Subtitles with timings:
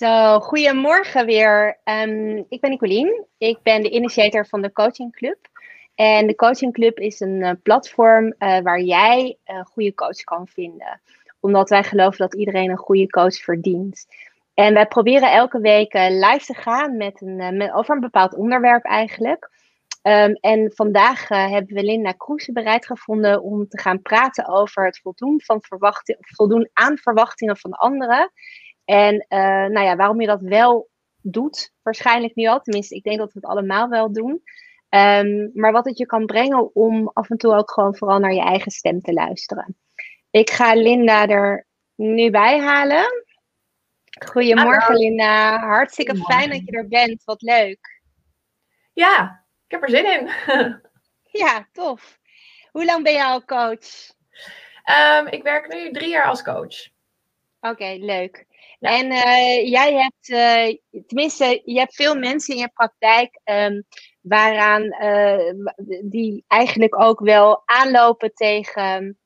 [0.00, 1.80] Zo, goedemorgen weer.
[1.84, 3.26] Um, ik ben Nicolien.
[3.38, 5.38] Ik ben de initiator van de Coaching Club.
[5.94, 10.46] En de Coaching Club is een uh, platform uh, waar jij een goede coach kan
[10.48, 11.00] vinden.
[11.40, 14.06] Omdat wij geloven dat iedereen een goede coach verdient.
[14.54, 19.50] En wij proberen elke week live te gaan met een, over een bepaald onderwerp eigenlijk.
[20.02, 25.00] Um, en vandaag hebben we Linda Kroes bereid gevonden om te gaan praten over het
[25.00, 28.32] voldoen, van verwachting, voldoen aan verwachtingen van anderen.
[28.90, 30.88] En uh, nou ja, waarom je dat wel
[31.22, 32.60] doet, waarschijnlijk nu al.
[32.60, 34.42] Tenminste, ik denk dat we het allemaal wel doen.
[34.88, 38.32] Um, maar wat het je kan brengen om af en toe ook gewoon vooral naar
[38.32, 39.76] je eigen stem te luisteren.
[40.30, 43.24] Ik ga Linda er nu bij halen.
[44.26, 44.98] Goedemorgen Hallo.
[44.98, 47.24] Linda, hartstikke fijn dat je er bent.
[47.24, 48.02] Wat leuk.
[48.92, 50.30] Ja, ik heb er zin in.
[51.42, 52.18] ja, tof.
[52.70, 54.12] Hoe lang ben je al coach?
[54.84, 56.88] Um, ik werk nu drie jaar als coach.
[57.60, 58.48] Oké, okay, leuk.
[58.80, 63.84] En uh, jij hebt, uh, tenminste, je hebt veel mensen in je praktijk um,
[64.20, 65.52] waaraan uh,
[66.04, 69.18] die eigenlijk ook wel aanlopen tegen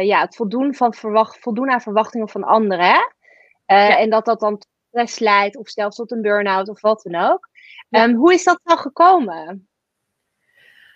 [0.00, 2.84] ja, het voldoen, van verwacht, voldoen aan verwachtingen van anderen.
[2.84, 3.00] Hè?
[3.66, 3.98] Ja.
[3.98, 7.48] En dat dat dan stress leidt of zelfs tot een burn-out of wat dan ook.
[7.88, 8.04] Ja.
[8.04, 9.68] Um, hoe is dat dan gekomen?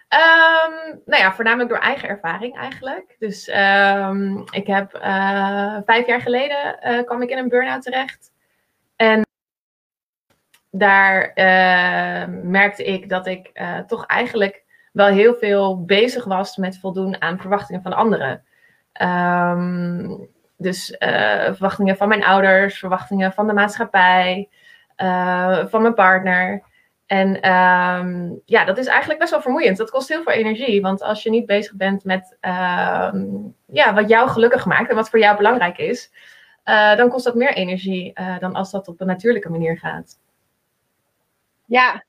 [0.09, 3.17] Um, nou ja, voornamelijk door eigen ervaring eigenlijk.
[3.19, 8.33] Dus um, ik heb uh, vijf jaar geleden uh, kwam ik in een burn-out terecht.
[8.97, 9.27] En
[10.71, 17.23] daar uh, merkte ik dat ik toch eigenlijk wel heel veel bezig was met voldoen
[17.23, 18.45] aan verwachtingen van anderen.
[20.57, 24.49] Dus verwachtingen van mijn ouders, verwachtingen van de maatschappij,
[25.69, 26.63] van mijn partner.
[27.07, 29.77] En um, ja, dat is eigenlijk best wel vermoeiend.
[29.77, 30.81] Dat kost heel veel energie.
[30.81, 35.11] Want als je niet bezig bent met um, ja, wat jou gelukkig maakt en wat
[35.11, 36.11] voor jou belangrijk is,
[36.65, 40.19] uh, dan kost dat meer energie uh, dan als dat op een natuurlijke manier gaat.
[41.65, 42.05] Ja,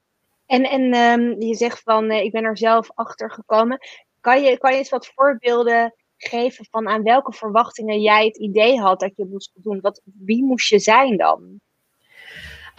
[0.45, 3.79] en, en um, je zegt van uh, ik ben er zelf achter gekomen.
[4.21, 8.79] Kan je, kan je eens wat voorbeelden geven van aan welke verwachtingen jij het idee
[8.79, 9.81] had dat je moest doen?
[9.81, 11.59] Wat, wie moest je zijn dan?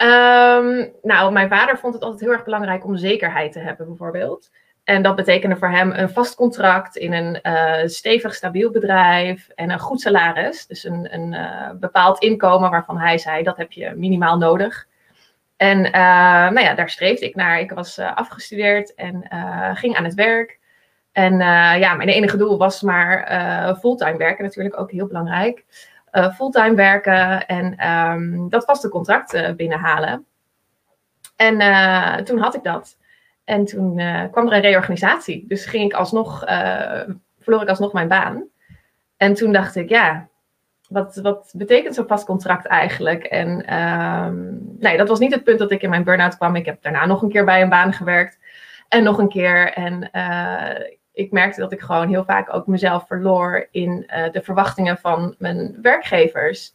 [0.01, 4.49] Um, nou, mijn vader vond het altijd heel erg belangrijk om zekerheid te hebben, bijvoorbeeld.
[4.83, 9.69] En dat betekende voor hem een vast contract in een uh, stevig, stabiel bedrijf en
[9.69, 10.67] een goed salaris.
[10.67, 14.87] Dus een, een uh, bepaald inkomen waarvan hij zei dat heb je minimaal nodig.
[15.57, 15.91] En uh,
[16.51, 17.59] nou ja, daar streefde ik naar.
[17.59, 19.27] Ik was afgestudeerd en
[19.73, 20.59] ging aan het werk.
[21.11, 21.37] En
[21.79, 23.27] ja, mijn enige doel was maar
[23.79, 25.65] fulltime werken, natuurlijk ook heel belangrijk
[26.11, 30.25] uh, fulltime werken en um, dat vaste contract uh, binnenhalen.
[31.35, 32.97] En uh, toen had ik dat.
[33.43, 33.95] En toen
[34.31, 35.45] kwam er een reorganisatie.
[35.47, 36.39] Dus ging ik alsnog,
[37.39, 38.43] verloor ik alsnog mijn baan.
[39.17, 40.27] En toen dacht ik, ja,
[40.89, 43.23] wat, wat betekent zo'n vast contract eigenlijk?
[43.23, 46.55] En um, nee, dat was niet het punt dat ik in mijn burn-out kwam.
[46.55, 48.37] Ik heb daarna nog een keer bij een baan gewerkt.
[48.87, 49.73] En nog een keer.
[49.73, 50.09] En
[51.13, 55.35] ik merkte dat ik gewoon heel vaak ook mezelf verloor in uh, de verwachtingen van
[55.37, 56.73] mijn werkgevers.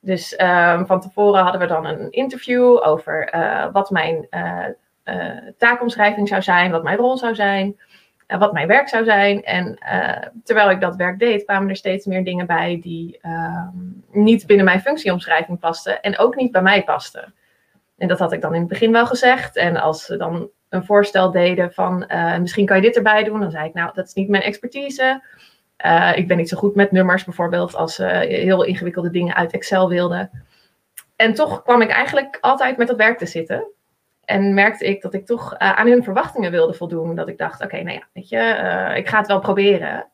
[0.00, 4.64] Dus um, van tevoren hadden we dan een interview over uh, wat mijn uh,
[5.58, 7.80] taakomschrijving zou zijn, wat mijn rol zou zijn,
[8.26, 9.42] wat mijn werk zou zijn.
[9.42, 9.78] En
[10.44, 13.68] terwijl ik dat werk deed, kwamen er steeds meer dingen bij die ehm,
[14.10, 17.34] niet binnen mijn functieomschrijving pasten en ook niet bij mij pasten.
[17.98, 19.56] En dat had ik dan in het begin wel gezegd.
[19.56, 23.40] En als ze dan een voorstel deden van uh, misschien kan je dit erbij doen.
[23.40, 25.22] Dan zei ik, nou, dat is niet mijn expertise.
[25.86, 29.52] Uh, ik ben niet zo goed met nummers bijvoorbeeld, als ze heel ingewikkelde dingen uit
[29.52, 30.30] Excel wilden.
[31.16, 33.64] En toch kwam ik eigenlijk altijd met dat werk te zitten.
[34.24, 37.14] En merkte ik dat ik toch aan hun verwachtingen wilde voldoen.
[37.14, 40.06] Dat ik dacht, oké, nou ja, weet je, ik ga het wel proberen.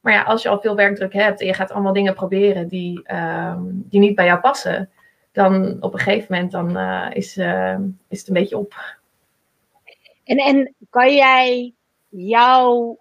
[0.00, 3.00] Maar ja, als je al veel werkdruk hebt en je gaat allemaal dingen proberen die,
[3.04, 4.90] ehm, die niet bij jou passen,
[5.32, 6.78] dan op een gegeven moment dan,
[7.12, 7.36] is,
[8.08, 8.97] is het een beetje op.
[10.28, 11.74] En, en kan jij
[12.08, 12.96] jou,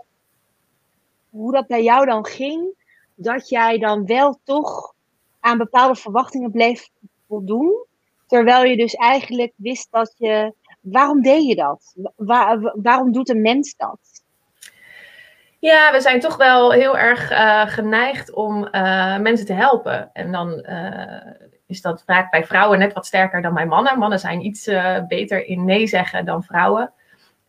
[1.29, 2.73] hoe dat bij jou dan ging,
[3.15, 4.93] dat jij dan wel toch
[5.39, 6.89] aan bepaalde verwachtingen bleef
[7.27, 7.85] voldoen,
[8.27, 11.95] terwijl je dus eigenlijk wist dat je, waarom deed je dat?
[12.15, 13.99] Waar, waarom doet een mens dat?
[15.59, 20.09] Ja, we zijn toch wel heel erg uh, geneigd om uh, mensen te helpen.
[20.13, 21.31] En dan uh,
[21.65, 23.99] is dat vaak bij vrouwen net wat sterker dan bij mannen.
[23.99, 24.69] Mannen zijn iets
[25.07, 26.93] beter in nee zeggen dan vrouwen.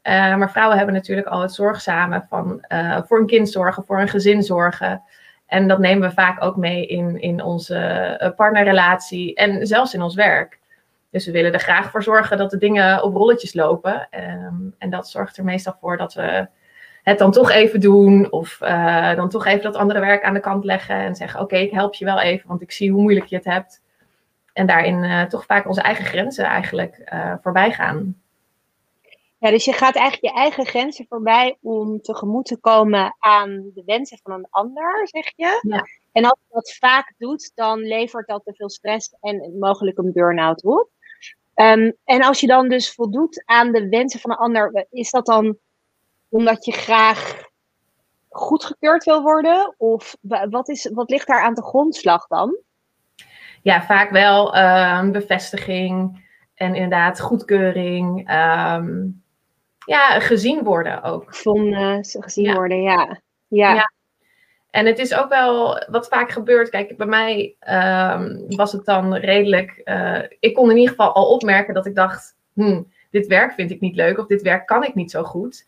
[0.09, 4.01] Uh, maar vrouwen hebben natuurlijk al het zorgzame van uh, voor een kind zorgen, voor
[4.01, 5.03] een gezin zorgen.
[5.47, 10.03] En dat nemen we vaak ook mee in, in onze uh, partnerrelatie en zelfs in
[10.03, 10.59] ons werk.
[11.11, 14.09] Dus we willen er graag voor zorgen dat de dingen op rolletjes lopen.
[14.11, 16.47] Um, en dat zorgt er meestal voor dat we
[17.03, 18.33] het dan toch even doen.
[18.33, 18.57] Of
[19.17, 20.97] dan toch even dat andere werk aan de kant leggen.
[20.97, 23.45] En zeggen: Oké, ik help je wel even, want ik zie hoe moeilijk je het
[23.45, 23.83] hebt.
[24.53, 27.13] En daarin toch vaak onze eigen grenzen eigenlijk
[27.43, 28.17] voorbij gaan.
[29.38, 33.82] Ja, dus je gaat eigenlijk je eigen grenzen voorbij om tegemoet te komen aan de
[33.87, 35.61] wensen van een ander, zeg je.
[35.62, 35.87] Ja.
[36.12, 40.12] En als je dat vaak doet, dan levert dat te veel stress en mogelijk een
[40.12, 40.90] burn-out op.
[41.55, 45.26] Um, en als je dan dus voldoet aan de wensen van een ander, is dat
[45.26, 45.58] dan
[46.29, 47.46] omdat je graag
[48.29, 49.75] goedgekeurd wil worden?
[49.76, 50.17] Of
[50.50, 52.56] wat, is, wat ligt daar aan de grondslag dan?
[53.62, 58.31] Ja, vaak wel um, bevestiging en inderdaad goedkeuring.
[58.31, 59.23] Um,
[59.88, 61.25] ja, gezien worden ook.
[61.26, 63.20] Gevonden, gezien worden, ja.
[63.49, 63.75] ja.
[63.75, 63.93] ja.
[64.70, 66.70] En het is ook wel wat vaak gebeurt.
[66.70, 67.55] Kijk, bij mij
[68.14, 69.81] um, was het dan redelijk.
[69.85, 73.70] Uh, ik kon in ieder geval al opmerken dat ik dacht: hmm, dit werk vind
[73.70, 75.67] ik niet leuk of dit werk kan ik niet zo goed.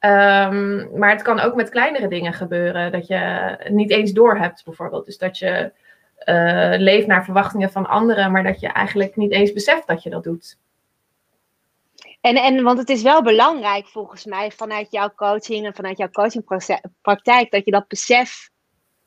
[0.00, 2.92] Um, maar het kan ook met kleinere dingen gebeuren.
[2.92, 5.06] Dat je niet eens doorhebt, bijvoorbeeld.
[5.06, 5.72] Dus dat je
[6.24, 10.10] uh, leeft naar verwachtingen van anderen, maar dat je eigenlijk niet eens beseft dat je
[10.10, 10.58] dat doet.
[12.22, 16.10] En, en want het is wel belangrijk volgens mij vanuit jouw coaching en vanuit jouw
[16.10, 18.50] coachingpraktijk dat je dat besef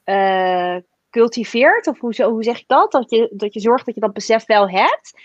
[0.05, 0.75] uh,
[1.09, 1.87] cultiveert.
[1.87, 2.91] Of hoe, hoe zeg ik dat?
[2.91, 5.21] Dat je, dat je zorgt dat je dat besef wel hebt.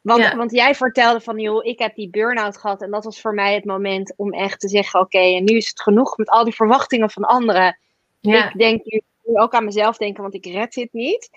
[0.00, 2.82] Want, want jij vertelde van, joh, ik heb die burn-out gehad.
[2.82, 5.68] En dat was voor mij het moment om echt te zeggen, oké, en nu is
[5.68, 7.78] het genoeg met al die verwachtingen van anderen.
[8.20, 8.48] Ja.
[8.48, 9.00] Ik denk nu
[9.34, 11.30] ook aan mezelf denken, want ik red dit niet.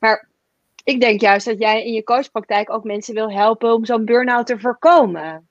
[0.00, 0.29] Maar
[0.84, 4.46] ik denk juist dat jij in je coachpraktijk ook mensen wil helpen om zo'n burn-out
[4.46, 5.48] te voorkomen.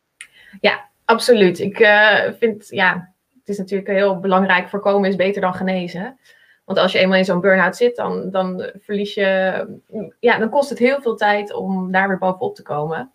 [0.61, 1.59] Ja, absoluut.
[1.59, 4.69] Ik uh, vind, ja, het is natuurlijk heel belangrijk.
[4.69, 6.19] Voorkomen is beter dan genezen.
[6.65, 9.79] Want als je eenmaal in zo'n burn-out zit, dan, dan verlies je,
[10.19, 13.11] ja, dan kost het heel veel tijd om daar weer bovenop te komen.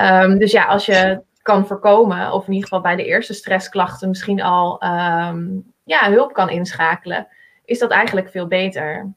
[0.00, 4.08] Um, dus ja, als je kan voorkomen, of in ieder geval bij de eerste stressklachten
[4.08, 7.26] misschien al um, ja, hulp kan inschakelen,
[7.64, 9.12] is dat eigenlijk veel beter.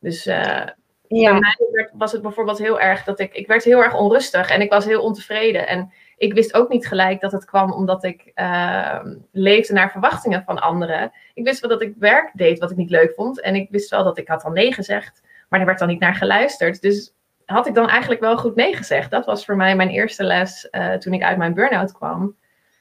[0.00, 0.66] Dus uh,
[1.08, 1.32] ja.
[1.32, 4.70] Mij was het bijvoorbeeld heel erg dat ik, ik werd heel erg onrustig en ik
[4.70, 5.66] was heel ontevreden.
[5.66, 10.42] En ik wist ook niet gelijk dat het kwam omdat ik uh, leefde naar verwachtingen
[10.42, 11.12] van anderen.
[11.34, 13.40] Ik wist wel dat ik werk deed wat ik niet leuk vond.
[13.40, 16.00] En ik wist wel dat ik had al nee gezegd, maar er werd dan niet
[16.00, 16.80] naar geluisterd.
[16.80, 17.14] Dus
[17.44, 19.10] had ik dan eigenlijk wel goed nee gezegd.
[19.10, 22.36] Dat was voor mij mijn eerste les uh, toen ik uit mijn burn-out kwam.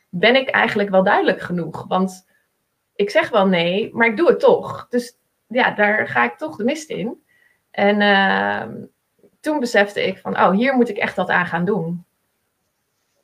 [0.10, 1.86] Ben ik eigenlijk wel duidelijk genoeg?
[1.88, 2.28] Want
[2.96, 4.88] ik zeg wel nee, maar ik doe het toch.
[4.90, 7.26] Dus ja, daar ga ik toch de mist in.
[7.78, 8.84] En uh,
[9.40, 12.06] toen besefte ik van, oh, hier moet ik echt wat aan gaan doen.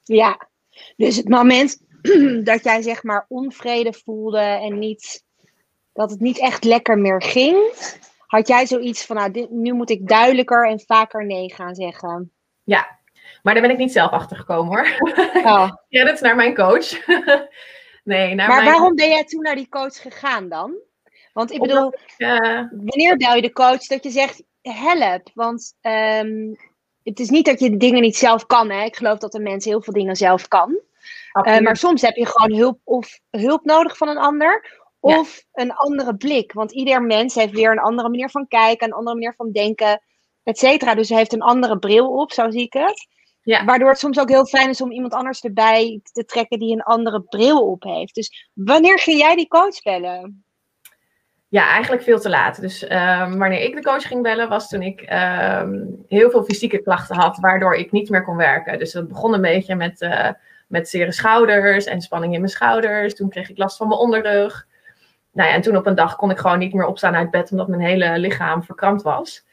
[0.03, 0.47] Ja,
[0.95, 1.81] dus het moment
[2.49, 5.23] dat jij zeg maar onvrede voelde en niet,
[5.93, 7.57] dat het niet echt lekker meer ging,
[8.27, 12.31] had jij zoiets van, nou, dit, nu moet ik duidelijker en vaker nee gaan zeggen.
[12.63, 12.99] Ja,
[13.41, 15.11] maar daar ben ik niet zelf achter gekomen hoor.
[15.43, 15.71] Oh.
[15.89, 17.05] is naar mijn coach.
[18.03, 20.75] nee, naar maar waarom ben jij toen naar die coach gegaan dan?
[21.33, 22.63] Want ik bedoel, uh...
[22.71, 25.29] wanneer bel je de coach dat je zegt, help?
[25.33, 26.57] Want um,
[27.03, 28.69] het is niet dat je dingen niet zelf kan.
[28.69, 28.83] Hè?
[28.83, 30.79] Ik geloof dat een mens heel veel dingen zelf kan.
[31.47, 34.81] Uh, maar soms heb je gewoon hulp, of hulp nodig van een ander.
[34.99, 36.53] Of een andere blik.
[36.53, 40.01] Want ieder mens heeft weer een andere manier van kijken, een andere manier van denken,
[40.43, 40.95] et cetera.
[40.95, 43.07] Dus hij heeft een andere bril op, zo zie ik het.
[43.41, 43.65] Ja.
[43.65, 46.81] Waardoor het soms ook heel fijn is om iemand anders erbij te trekken die een
[46.81, 48.15] andere bril op heeft.
[48.15, 50.42] Dus wanneer ging jij die coach bellen?
[51.53, 52.61] Ja, eigenlijk veel te laat.
[52.61, 56.81] Dus um, wanneer ik de coach ging bellen, was toen ik um, heel veel fysieke
[56.81, 58.79] klachten had, waardoor ik niet meer kon werken.
[58.79, 60.29] Dus het begon een beetje met, uh,
[60.67, 63.15] met zere schouders en spanning in mijn schouders.
[63.15, 64.67] Toen kreeg ik last van mijn onderrug.
[65.31, 67.51] Nou ja, en toen op een dag kon ik gewoon niet meer opstaan uit bed,
[67.51, 69.45] omdat mijn hele lichaam verkrampt was.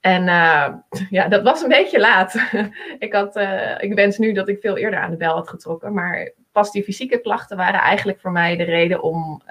[0.00, 0.68] En uh,
[1.10, 2.34] ja, dat was een beetje laat.
[2.98, 5.94] ik, had, uh, ik wens nu dat ik veel eerder aan de bel had getrokken.
[5.94, 9.42] Maar pas die fysieke klachten waren eigenlijk voor mij de reden om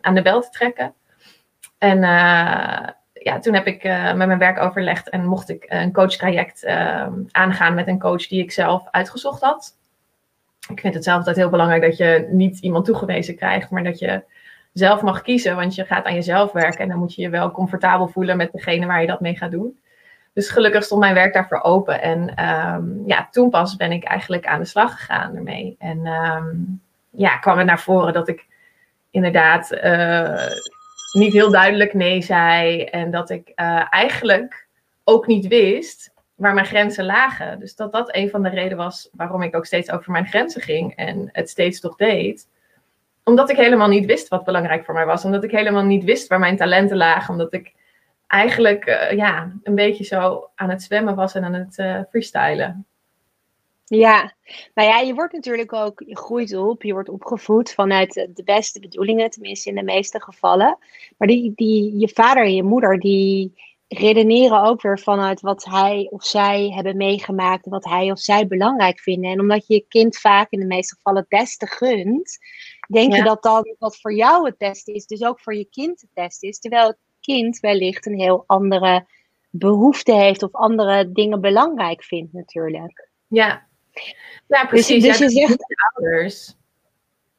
[0.00, 0.94] aan de bel te trekken.
[1.84, 5.92] En uh, ja, toen heb ik uh, met mijn werk overlegd en mocht ik een
[5.92, 9.76] coachtraject uh, aangaan met een coach die ik zelf uitgezocht had.
[10.68, 13.98] Ik vind het zelf altijd heel belangrijk dat je niet iemand toegewezen krijgt, maar dat
[13.98, 14.22] je
[14.72, 17.50] zelf mag kiezen, want je gaat aan jezelf werken en dan moet je je wel
[17.50, 19.78] comfortabel voelen met degene waar je dat mee gaat doen.
[20.32, 22.02] Dus gelukkig stond mijn werk daarvoor open.
[22.02, 25.76] En um, ja, toen pas ben ik eigenlijk aan de slag gegaan ermee.
[25.78, 28.46] En um, ja, kwam het naar voren dat ik
[29.10, 29.70] inderdaad
[31.14, 32.82] niet heel duidelijk nee zei.
[32.82, 34.66] En dat ik uh, eigenlijk
[35.04, 37.58] ook niet wist waar mijn grenzen lagen.
[37.58, 40.60] Dus dat dat een van de redenen was waarom ik ook steeds over mijn grenzen
[40.60, 42.48] ging en het steeds toch deed.
[43.24, 45.24] Omdat ik helemaal niet wist wat belangrijk voor mij was.
[45.24, 47.32] Omdat ik helemaal niet wist waar mijn talenten lagen.
[47.32, 47.72] Omdat ik
[48.26, 52.86] eigenlijk uh, ja, een beetje zo aan het zwemmen was en aan het uh, freestylen.
[53.84, 54.34] Ja,
[54.74, 58.80] nou ja, je wordt natuurlijk ook, je groeit op, je wordt opgevoed vanuit de beste
[58.80, 60.78] bedoelingen, tenminste in de meeste gevallen.
[61.18, 63.52] Maar die, die, je vader en je moeder, die
[63.88, 69.00] redeneren ook weer vanuit wat hij of zij hebben meegemaakt, wat hij of zij belangrijk
[69.00, 69.30] vinden.
[69.30, 72.38] En omdat je je kind vaak in de meeste gevallen het beste gunt,
[72.88, 76.00] denk je dat dan wat voor jou het beste is, dus ook voor je kind
[76.00, 76.58] het beste is.
[76.58, 79.06] Terwijl het kind wellicht een heel andere
[79.50, 83.10] behoefte heeft of andere dingen belangrijk vindt natuurlijk.
[83.28, 83.66] Ja,
[84.46, 85.02] nou precies.
[85.02, 86.54] Dus, dus je zegt ouders.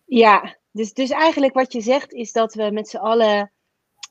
[0.05, 3.51] Ja, dus, dus eigenlijk wat je zegt is dat we met z'n allen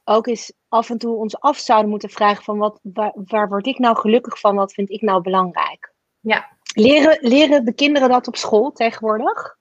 [0.05, 3.67] ook eens af en toe ons af zouden moeten vragen van wat, waar, waar word
[3.67, 5.93] ik nou gelukkig van, wat vind ik nou belangrijk?
[6.21, 6.53] Ja.
[6.75, 9.57] Leren, leren de kinderen dat op school tegenwoordig?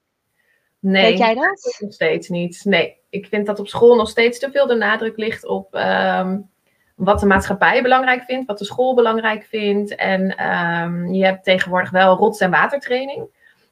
[0.80, 1.78] Nee, Weet jij dat?
[1.80, 2.62] Nog steeds niet.
[2.64, 6.40] Nee, ik vind dat op school nog steeds te veel de nadruk ligt op ehm,
[6.96, 9.96] wat de maatschappij belangrijk vindt, wat de school belangrijk vindt.
[9.96, 13.28] En ehm, je hebt tegenwoordig wel rots- en watertraining.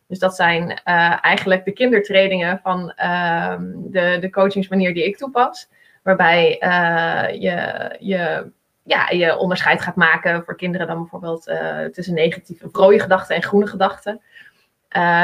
[0.07, 5.69] Dus dat zijn uh, eigenlijk de kindertrainingen van ehm, de, de coachingsmanier die ik toepas.
[6.03, 8.51] Waarbij uh, je, je,
[8.83, 13.43] ja, je onderscheid gaat maken voor kinderen dan bijvoorbeeld uh, tussen negatieve rode gedachten en
[13.43, 14.21] groene gedachten.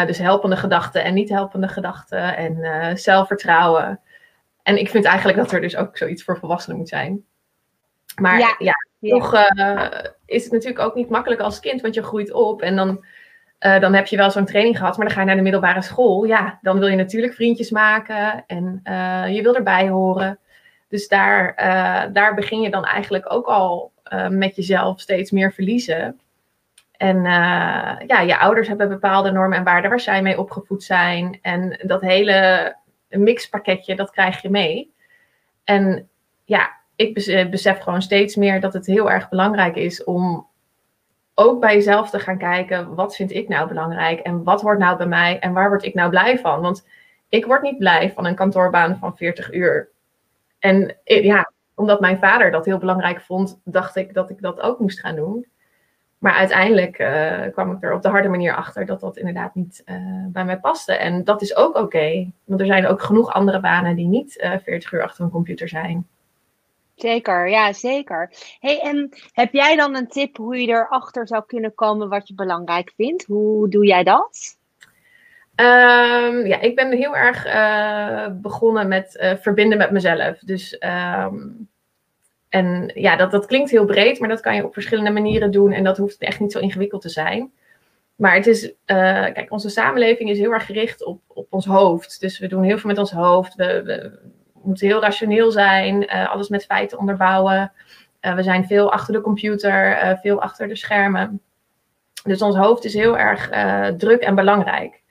[0.06, 4.00] dus helpende gedachten en niet helpende gedachten en zelfvertrouwen.
[4.64, 7.26] En ik vind eigenlijk dat er dus ook zoiets voor volwassenen moet zijn.
[8.22, 9.34] Maar ja, ja, toch
[10.26, 13.06] is het natuurlijk ook niet makkelijk als kind, want je groeit op en dan
[13.60, 15.82] uh, dan heb je wel zo'n training gehad, maar dan ga je naar de middelbare
[15.82, 16.24] school.
[16.24, 20.40] Ja, dan wil je natuurlijk vriendjes maken en uh, je wil erbij horen.
[20.90, 21.56] Dus daar,
[22.14, 23.92] daar begin je dan eigenlijk ook al
[24.30, 26.20] met jezelf steeds meer verliezen.
[26.92, 27.24] En
[28.08, 31.40] ja, je ouders hebben bepaalde normen en waarden waar zij mee opgevoed zijn.
[31.42, 32.76] En dat hele
[33.10, 34.94] mixpakketje, dat krijg je mee.
[35.64, 36.10] En
[36.46, 37.14] ja, ik
[37.52, 40.48] besef gewoon steeds meer dat het heel erg belangrijk is om
[41.34, 44.98] ook bij jezelf te gaan kijken, wat vind ik nou belangrijk en wat hoort nou
[44.98, 46.62] bij mij en waar word ik nou blij van?
[46.62, 46.88] Want
[47.30, 49.90] ik word niet blij van een kantoorbaan van 40 uur.
[50.60, 54.80] En ja, omdat mijn vader dat heel belangrijk vond, dacht ik dat ik dat ook
[54.80, 55.46] moest gaan doen.
[56.18, 59.84] Maar uiteindelijk uh, kwam ik er op de harde manier achter dat dat inderdaad niet
[60.28, 60.94] bij mij paste.
[60.94, 64.54] En dat is ook oké, want er zijn ook genoeg andere banen die niet uh,
[64.54, 66.08] eh, 40 uur achter een computer zijn.
[66.98, 68.32] Zeker, ja, zeker.
[68.60, 72.34] Hey, en heb jij dan een tip hoe je erachter zou kunnen komen wat je
[72.34, 73.26] belangrijk vindt?
[73.26, 74.58] Hoe doe jij dat?
[75.56, 80.40] Um, ja, ik ben heel erg uh, begonnen met uh, verbinden met mezelf.
[80.40, 80.82] Dus,
[81.26, 81.70] um,
[82.50, 85.72] en ja, dat, dat klinkt heel breed, maar dat kan je op verschillende manieren doen.
[85.72, 87.52] En dat hoeft echt niet zo ingewikkeld te zijn.
[88.16, 88.74] Maar het is, uh,
[89.24, 92.20] kijk, onze samenleving is heel erg gericht op, op ons hoofd.
[92.20, 93.56] Dus we doen heel veel met ons hoofd.
[93.56, 94.20] We, we,
[94.68, 97.72] moeten heel rationeel zijn, uh, alles met feiten onderbouwen.
[98.22, 101.42] Uh, we zijn veel achter de computer, uh, veel achter de schermen.
[102.24, 103.50] Dus ons hoofd is heel erg
[103.98, 105.02] druk en belangrijk.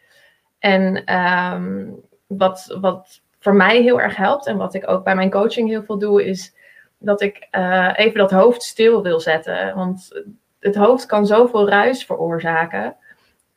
[0.58, 5.30] En um, wat, wat voor mij heel erg helpt en wat ik ook bij mijn
[5.30, 6.54] coaching heel veel doe, is
[6.98, 7.48] dat ik
[7.92, 9.74] even dat hoofd stil wil zetten.
[9.74, 10.22] Want
[10.60, 12.96] het hoofd kan zoveel ruis veroorzaken.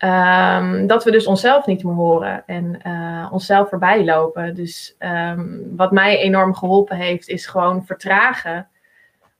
[0.03, 4.55] Um, dat we dus onszelf niet meer horen en uh, onszelf voorbij lopen.
[4.55, 8.67] Dus um, wat mij enorm geholpen heeft, is gewoon vertragen.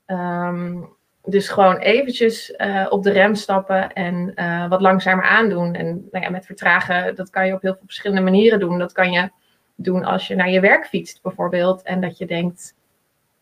[0.08, 0.90] Um,
[1.24, 5.76] dus gewoon eventjes uh, op de rem stappen en uh, wat langzamer aandoen.
[5.76, 8.80] En nou ja, met vertragen, dat kan je op heel veel verschillende manieren doen.
[8.80, 9.30] Dat kan je
[9.76, 11.82] doen als je naar je werk fietst bijvoorbeeld.
[11.82, 12.76] En dat je denkt,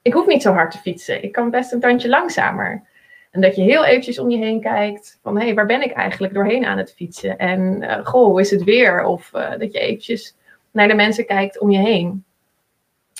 [0.01, 1.23] ik hoef niet zo hard te fietsen.
[1.23, 2.83] Ik kan best een tandje langzamer.
[3.37, 5.91] En dat je heel eventjes om je heen kijkt van hé, hey, waar ben ik
[5.91, 7.37] eigenlijk doorheen aan het fietsen?
[7.37, 9.03] En uh, goh, hoe is het weer?
[9.03, 10.35] Of uh, dat je eventjes
[10.71, 12.23] naar de mensen kijkt om je heen.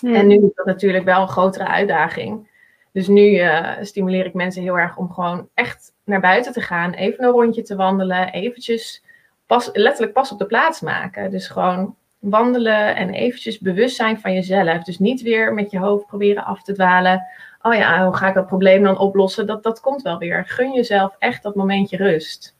[0.01, 2.50] En nu is dat natuurlijk wel een grotere uitdaging.
[2.91, 6.93] Dus nu uh, stimuleer ik mensen heel erg om gewoon echt naar buiten te gaan,
[6.93, 9.03] even een rondje te wandelen, eventjes
[9.45, 11.31] pas, letterlijk pas op de plaats maken.
[11.31, 14.83] Dus gewoon wandelen en eventjes bewust zijn van jezelf.
[14.83, 17.24] Dus niet weer met je hoofd proberen af te dwalen
[17.67, 19.47] oh ja, hoe ga ik dat probleem dan oplossen?
[19.47, 20.45] Dat, dat komt wel weer.
[20.45, 22.55] Gun jezelf echt dat momentje rust.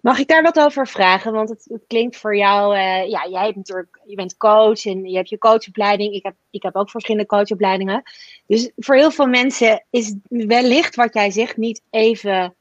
[0.00, 1.32] Mag ik daar wat over vragen?
[1.32, 5.16] Want het, klinkt voor jou, uh, ja, jij hebt natuurlijk, je bent coach en je
[5.16, 6.14] hebt je coachopleiding.
[6.14, 8.02] Ik heb, ik heb ook verschillende coachopleidingen.
[8.46, 12.54] Dus voor heel veel mensen is wellicht wat jij zegt niet even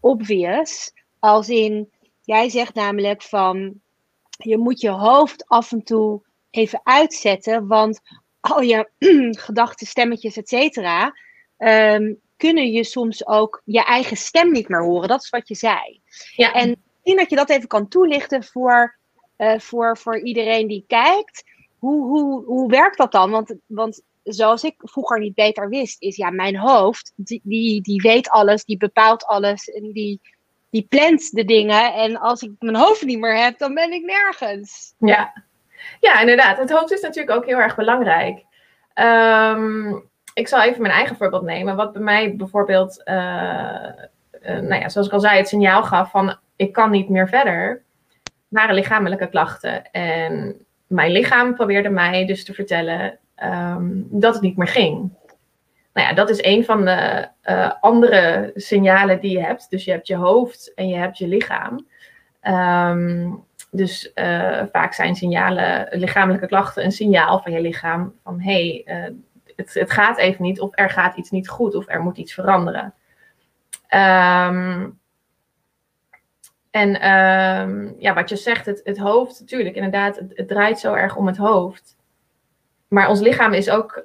[0.00, 0.92] obvious.
[1.18, 3.80] Als in, jij zegt namelijk van,
[4.28, 7.66] je moet je hoofd af en toe even uitzetten.
[7.66, 8.00] Want
[8.42, 8.88] al je
[9.46, 11.14] gedachten, stemmetjes, et cetera,
[11.58, 15.08] um, kunnen je soms ook je eigen stem niet meer horen.
[15.08, 16.00] Dat is wat je zei.
[16.36, 16.52] Ja.
[16.52, 18.98] En denk dat je dat even kan toelichten voor,
[19.38, 21.44] uh, voor, voor iedereen die kijkt.
[21.78, 23.30] Hoe, hoe, hoe werkt dat dan?
[23.30, 28.00] Want, want zoals ik vroeger niet beter wist, is ja, mijn hoofd, die, die, die
[28.00, 30.20] weet alles, die bepaalt alles en die,
[30.70, 31.94] die plant de dingen.
[31.94, 34.94] En als ik mijn hoofd niet meer heb, dan ben ik nergens.
[34.98, 35.44] Ja,
[36.00, 36.58] ja, inderdaad.
[36.58, 38.44] Het hoofd is natuurlijk ook heel erg belangrijk.
[38.94, 41.76] Um, ik zal even mijn eigen voorbeeld nemen.
[41.76, 43.14] Wat bij mij bijvoorbeeld, uh,
[44.42, 47.82] nou ja, zoals ik al zei, het signaal gaf van ik kan niet meer verder,
[48.48, 49.90] waren lichamelijke klachten.
[49.90, 55.12] En mijn lichaam probeerde mij dus te vertellen ehm, dat het niet meer ging.
[55.92, 59.70] Nou ja, dat is een van de uh, andere signalen die je hebt.
[59.70, 61.86] Dus je hebt je hoofd en je hebt je lichaam.
[62.42, 68.82] Um, dus uh, vaak zijn signalen, lichamelijke klachten, een signaal van je lichaam van hé,
[68.84, 69.14] hey, uh,
[69.56, 72.34] het, het, gaat even niet, of er gaat iets niet goed, of er moet iets
[72.34, 72.94] veranderen.
[73.88, 75.00] Um,
[76.70, 80.94] en um, ja, wat je zegt, het, het hoofd, natuurlijk, inderdaad, het, het, draait zo
[80.94, 81.96] erg om het hoofd.
[82.88, 84.04] Maar ons lichaam is ook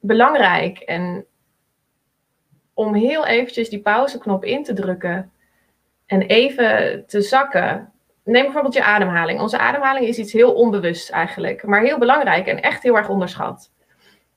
[0.00, 0.78] belangrijk.
[0.78, 1.24] En
[2.74, 5.32] om heel eventjes die pauzeknop in te drukken
[6.06, 7.92] en even te zakken.
[8.30, 9.40] Neem bijvoorbeeld je ademhaling.
[9.40, 13.70] Onze ademhaling is iets heel onbewust eigenlijk, maar heel belangrijk en echt heel erg onderschat.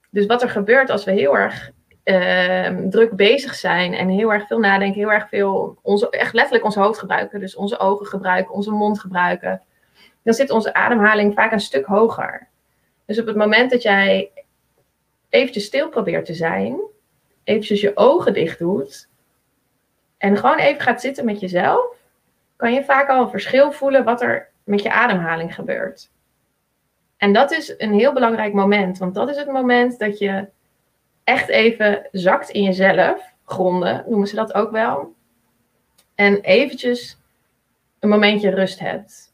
[0.09, 1.71] Dus wat er gebeurt als we heel erg
[2.03, 6.65] uh, druk bezig zijn en heel erg veel nadenken, heel erg veel, onze, echt letterlijk
[6.65, 9.61] ons hoofd gebruiken, dus onze ogen gebruiken, onze mond gebruiken,
[10.23, 12.47] dan zit onze ademhaling vaak een stuk hoger.
[13.05, 14.31] Dus op het moment dat jij
[15.29, 16.79] eventjes stil probeert te zijn,
[17.43, 19.07] eventjes je ogen dicht doet
[20.17, 22.01] en gewoon even gaat zitten met jezelf,
[22.63, 26.11] kan je vaak al een verschil voelen wat er met je ademhaling gebeurt.
[27.17, 30.47] En dat is een heel belangrijk moment, want dat is het moment dat je
[31.23, 35.13] echt even zakt in jezelf, gronden noemen ze dat ook wel,
[36.15, 37.17] en eventjes
[37.99, 39.33] een momentje rust hebt.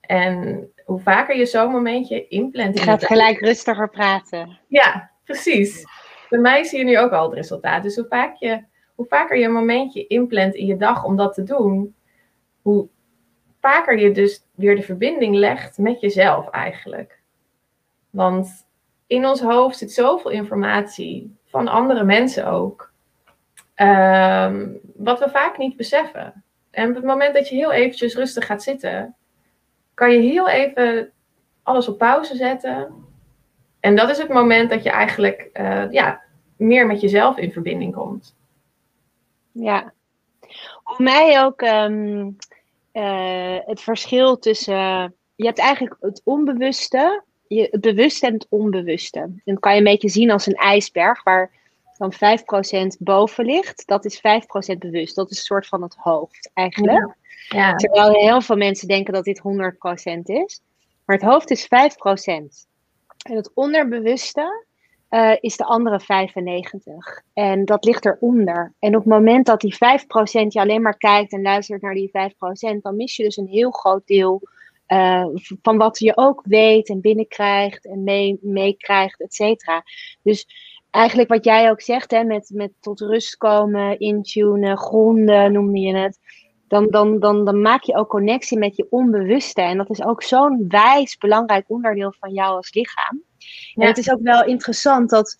[0.00, 2.78] En hoe vaker je zo'n momentje inplant.
[2.78, 4.58] Je gaat gelijk rustiger praten.
[4.66, 5.84] Ja, precies.
[6.28, 7.82] Bij mij zie je nu ook al het resultaat.
[7.82, 11.34] Dus hoe, vaak je, hoe vaker je een momentje inplant in je dag om dat
[11.34, 11.94] te doen,
[12.66, 12.88] hoe
[13.60, 17.20] vaker je dus weer de verbinding legt met jezelf eigenlijk.
[18.10, 18.66] Want
[19.06, 22.92] in ons hoofd zit zoveel informatie, van andere mensen ook,
[23.76, 26.44] um, wat we vaak niet beseffen.
[26.70, 29.14] En op het moment dat je heel eventjes rustig gaat zitten,
[29.94, 31.12] kan je heel even
[31.62, 32.94] alles op pauze zetten
[33.80, 36.22] en dat is het moment dat je eigenlijk uh, ja,
[36.56, 38.36] meer met jezelf in verbinding komt.
[39.52, 39.92] Ja.
[40.84, 42.36] Voor mij ook um,
[42.96, 45.14] uh, het verschil tussen.
[45.34, 49.18] je hebt eigenlijk het onbewuste, je, het bewuste en het onbewuste.
[49.18, 51.50] En dat kan je een beetje zien als een ijsberg waar
[51.96, 52.16] dan 5%
[52.98, 53.86] boven ligt.
[53.86, 54.20] Dat is 5%
[54.78, 55.14] bewust.
[55.14, 56.98] Dat is een soort van het hoofd eigenlijk.
[56.98, 57.16] Ja.
[57.48, 57.74] Ja.
[57.74, 59.42] Terwijl heel veel mensen denken dat dit 100%
[60.22, 60.60] is.
[61.04, 61.68] Maar het hoofd is 5%.
[63.26, 64.65] En het onderbewuste
[65.16, 67.22] uh, is de andere 95.
[67.32, 68.74] En dat ligt eronder.
[68.78, 69.78] En op het moment dat die 5%
[70.48, 73.70] je alleen maar kijkt en luistert naar die 5%, dan mis je dus een heel
[73.70, 74.42] groot deel
[74.88, 75.26] uh,
[75.62, 78.04] van wat je ook weet en binnenkrijgt en
[78.40, 79.82] meekrijgt, mee et cetera.
[80.22, 80.46] Dus
[80.90, 85.96] eigenlijk wat jij ook zegt, hè, met, met tot rust komen, intunen, gronden noemde je
[85.96, 86.18] het
[86.68, 89.62] dan, dan, dan, dan maak je ook connectie met je onbewuste.
[89.62, 93.22] En dat is ook zo'n wijs belangrijk onderdeel van jou als lichaam.
[93.74, 95.38] En het is ook wel interessant dat,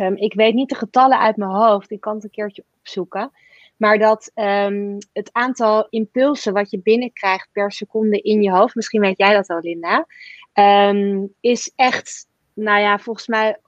[0.00, 3.30] um, ik weet niet de getallen uit mijn hoofd, ik kan het een keertje opzoeken.
[3.76, 9.00] Maar dat um, het aantal impulsen wat je binnenkrijgt per seconde in je hoofd, misschien
[9.00, 10.06] weet jij dat wel, Linda,
[10.54, 13.58] um, is echt, nou ja, volgens mij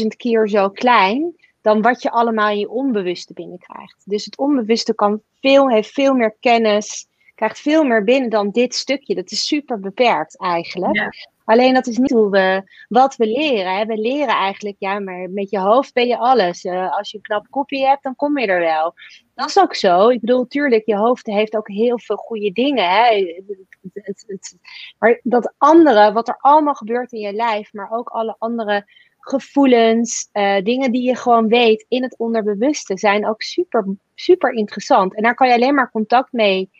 [0.00, 4.02] 120.000 keer zo klein dan wat je allemaal in je onbewuste binnenkrijgt.
[4.04, 8.74] Dus het onbewuste kan veel, heeft veel meer kennis, krijgt veel meer binnen dan dit
[8.74, 9.14] stukje.
[9.14, 11.28] Dat is super beperkt eigenlijk.
[11.46, 13.86] Alleen dat is niet hoe we, wat we leren.
[13.86, 16.64] We leren eigenlijk, ja, maar met je hoofd ben je alles.
[16.64, 18.94] Uh, als je een knap kopje hebt, dan kom je er wel.
[19.34, 20.08] Dat is ook zo.
[20.08, 22.90] Ik bedoel, tuurlijk, je hoofd heeft ook heel veel goede dingen.
[22.90, 23.36] Hè.
[23.92, 24.58] Het, het,
[24.98, 30.28] maar dat andere, wat er allemaal gebeurt in je lijf, maar ook alle andere gevoelens,
[30.32, 35.14] uh, dingen die je gewoon weet in het onderbewuste, zijn ook super, super interessant.
[35.14, 36.70] En daar kan je alleen maar contact mee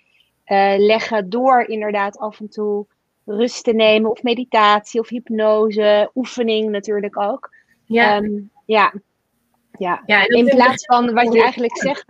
[0.76, 2.86] leggen door inderdaad af en toe
[3.26, 7.54] rust te nemen, of meditatie, of hypnose, oefening natuurlijk ook.
[7.84, 8.16] Ja.
[8.16, 8.92] Um, ja.
[9.78, 10.02] ja.
[10.06, 12.04] ja in plaats van wat je eigenlijk zegt,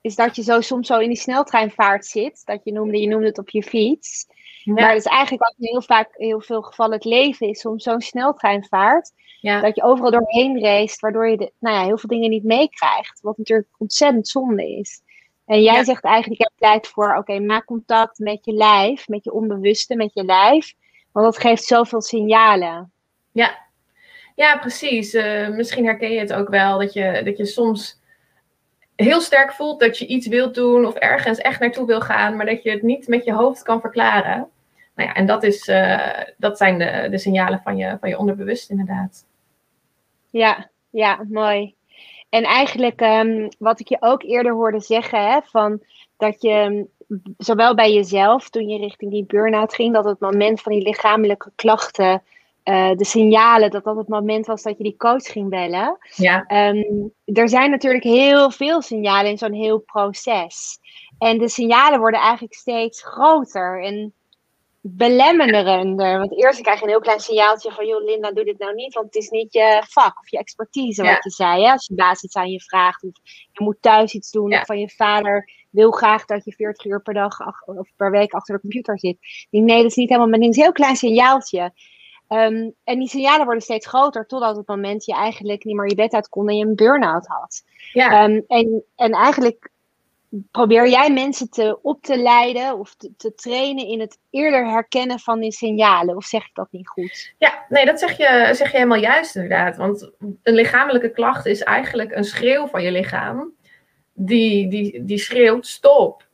[0.00, 2.42] is dat je zo soms zo in die sneltreinvaart zit.
[2.44, 4.26] Dat je noemde, je noemde het op je fiets.
[4.64, 8.00] Maar het is eigenlijk in heel vaak, heel veel gevallen het leven is soms zo'n
[8.00, 9.12] sneltreinvaart.
[9.40, 9.60] Ja.
[9.60, 13.20] Dat je overal doorheen race, waardoor je de, nou ja, heel veel dingen niet meekrijgt.
[13.20, 15.02] Wat natuurlijk ontzettend zonde is.
[15.52, 19.24] En jij zegt eigenlijk, ik heb tijd voor, oké, maak contact met je lijf, met
[19.24, 20.74] je onbewuste, met je lijf.
[21.12, 22.92] Want dat geeft zoveel signalen.
[23.32, 23.58] Ja,
[24.34, 25.14] ja precies.
[25.14, 28.00] Uh, misschien herken je het ook wel, dat je, dat je soms
[28.96, 32.46] heel sterk voelt dat je iets wilt doen of ergens echt naartoe wil gaan, maar
[32.46, 34.48] dat je het niet met je hoofd kan verklaren.
[34.94, 38.18] Nou ja, en dat, is, uh, dat zijn de, de signalen van je, van je
[38.18, 39.26] onderbewust inderdaad.
[40.30, 41.74] Ja, ja, mooi.
[42.32, 45.82] En eigenlijk um, wat ik je ook eerder hoorde zeggen, hè, van
[46.16, 46.86] dat je
[47.38, 51.52] zowel bij jezelf, toen je richting die burn-out ging, dat het moment van die lichamelijke
[51.54, 52.22] klachten,
[52.64, 55.98] uh, de signalen, dat dat het moment was dat je die coach ging bellen.
[56.14, 56.68] Ja.
[56.68, 60.78] Um, er zijn natuurlijk heel veel signalen in zo'n heel proces.
[61.18, 63.82] En de signalen worden eigenlijk steeds groter.
[63.84, 64.14] En
[64.82, 66.18] belemmerender.
[66.18, 68.94] Want eerst krijg je een heel klein signaaltje van, joh Linda, doe dit nou niet,
[68.94, 71.64] want het is niet je vak of je expertise wat je zei.
[71.64, 71.72] Hè?
[71.72, 73.10] Als je baas iets aan je vraagt of
[73.52, 77.02] je moet thuis iets doen of van je vader wil graag dat je 40 uur
[77.02, 79.18] per dag of per week achter de computer zit.
[79.50, 80.44] Nee, dat is niet helemaal ding.
[80.44, 81.72] Het is een heel klein signaaltje.
[82.28, 85.94] Um, en die signalen worden steeds groter totdat het moment je eigenlijk niet meer je
[85.94, 87.62] bed uit kon en je een burn-out had.
[87.92, 88.24] Ja.
[88.24, 89.70] Um, en, en eigenlijk
[90.50, 95.18] probeer jij mensen te, op te leiden of te, te, trainen in het eerder herkennen
[95.18, 96.16] van die signalen?
[96.16, 97.34] Of zeg ik dat niet goed?
[97.38, 99.76] Ja, nee, dat zeg je, zeg je helemaal juist inderdaad.
[99.76, 100.10] Want
[100.42, 103.52] een lichamelijke klacht is eigenlijk een schreeuw van je lichaam.
[104.14, 106.26] Die, die, die schreeuwt stop.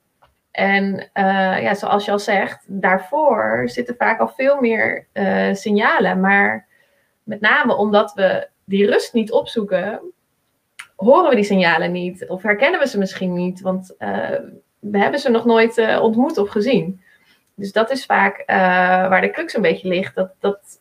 [0.51, 6.21] En uh, ja, zoals je al zegt, daarvoor zitten vaak al veel meer uh, signalen.
[6.21, 6.67] Maar
[7.23, 10.13] met name omdat we die rust niet opzoeken,
[10.99, 14.29] horen we die signalen niet of herkennen we ze misschien niet, want uh,
[14.79, 17.01] we hebben ze nog nooit uh, ontmoet of gezien.
[17.55, 18.47] Dus dat is vaak uh,
[19.09, 20.15] waar de crux een beetje ligt.
[20.15, 20.81] Dat, dat,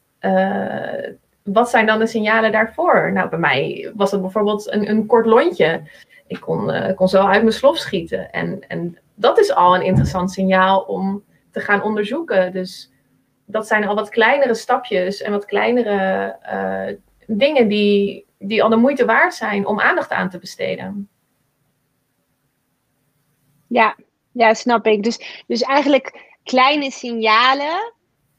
[1.43, 3.11] wat zijn dan de signalen daarvoor?
[3.13, 5.81] Nou, bij mij was het bijvoorbeeld een, een kort lontje.
[6.27, 8.31] Ik kon, kon zo uit mijn slof schieten.
[8.31, 12.51] En, en dat is al een interessant signaal om te gaan onderzoeken.
[12.51, 12.91] Dus
[13.45, 16.35] dat zijn al wat kleinere stapjes en wat kleinere
[17.25, 21.09] dingen die, die al de moeite waard zijn om aandacht aan te besteden.
[23.67, 23.95] Ja,
[24.31, 25.03] ja snap ik.
[25.03, 27.93] Dus, dus eigenlijk kleine signalen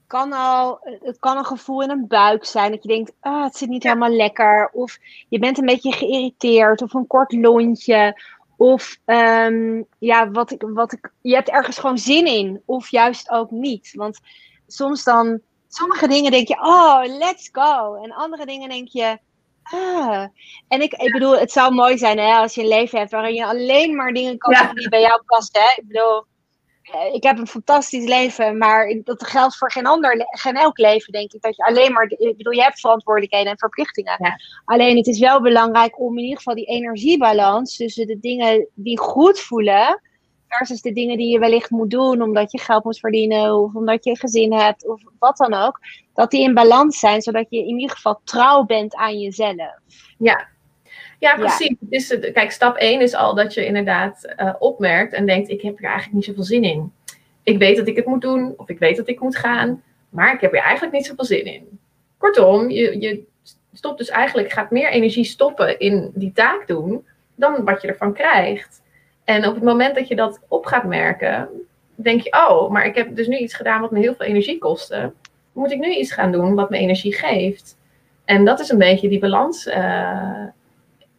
[0.06, 2.70] kan al, het kan een gevoel in een buik zijn.
[2.70, 3.88] Dat je denkt, ah, het zit niet ja.
[3.88, 4.70] helemaal lekker.
[4.72, 6.82] Of je bent een beetje geïrriteerd.
[6.82, 8.22] Of een kort lontje.
[8.56, 12.62] Of um, ja, wat ik, wat ik, je hebt ergens gewoon zin in.
[12.64, 13.92] Of juist ook niet.
[13.94, 14.18] Want
[14.66, 17.94] soms dan, sommige dingen denk je, oh, let's go.
[17.94, 19.18] En andere dingen denk je,
[19.70, 20.26] Ah,
[20.68, 23.34] en ik, ik bedoel, het zou mooi zijn hè, als je een leven hebt waarin
[23.34, 25.60] je alleen maar dingen kan doen die bij jou passen.
[25.60, 25.80] Hè?
[25.80, 26.24] Ik bedoel,
[26.82, 31.12] eh, ik heb een fantastisch leven, maar dat geldt voor geen ander, geen elk leven,
[31.12, 31.42] denk ik.
[31.42, 34.16] Dat je alleen maar, ik bedoel, je hebt verantwoordelijkheden en verplichtingen.
[34.18, 34.40] Ja.
[34.64, 38.98] Alleen het is wel belangrijk om in ieder geval die energiebalans tussen de dingen die
[38.98, 40.00] goed voelen,
[40.48, 44.04] versus de dingen die je wellicht moet doen omdat je geld moet verdienen of omdat
[44.04, 45.80] je een gezin hebt of wat dan ook,
[46.14, 49.78] dat die in balans zijn, zodat je in ieder geval trouw bent aan jezelf.
[50.18, 50.48] Ja,
[51.18, 51.68] ja, precies.
[51.68, 51.76] Ja.
[51.80, 55.78] Dus, kijk, stap 1 is al dat je inderdaad uh, opmerkt en denkt: ik heb
[55.78, 56.92] er eigenlijk niet zoveel zin in.
[57.42, 60.34] Ik weet dat ik het moet doen, of ik weet dat ik moet gaan, maar
[60.34, 61.78] ik heb er eigenlijk niet zoveel zin in.
[62.18, 63.24] Kortom, je, je
[63.72, 68.12] stopt dus eigenlijk, gaat meer energie stoppen in die taak doen dan wat je ervan
[68.12, 68.82] krijgt.
[69.28, 71.48] En op het moment dat je dat op gaat merken,
[71.94, 74.58] denk je: oh, maar ik heb dus nu iets gedaan wat me heel veel energie
[74.58, 75.12] kostte
[75.58, 77.76] moet ik nu iets gaan doen wat me energie geeft?
[78.24, 80.44] En dat is een beetje die balans, uh,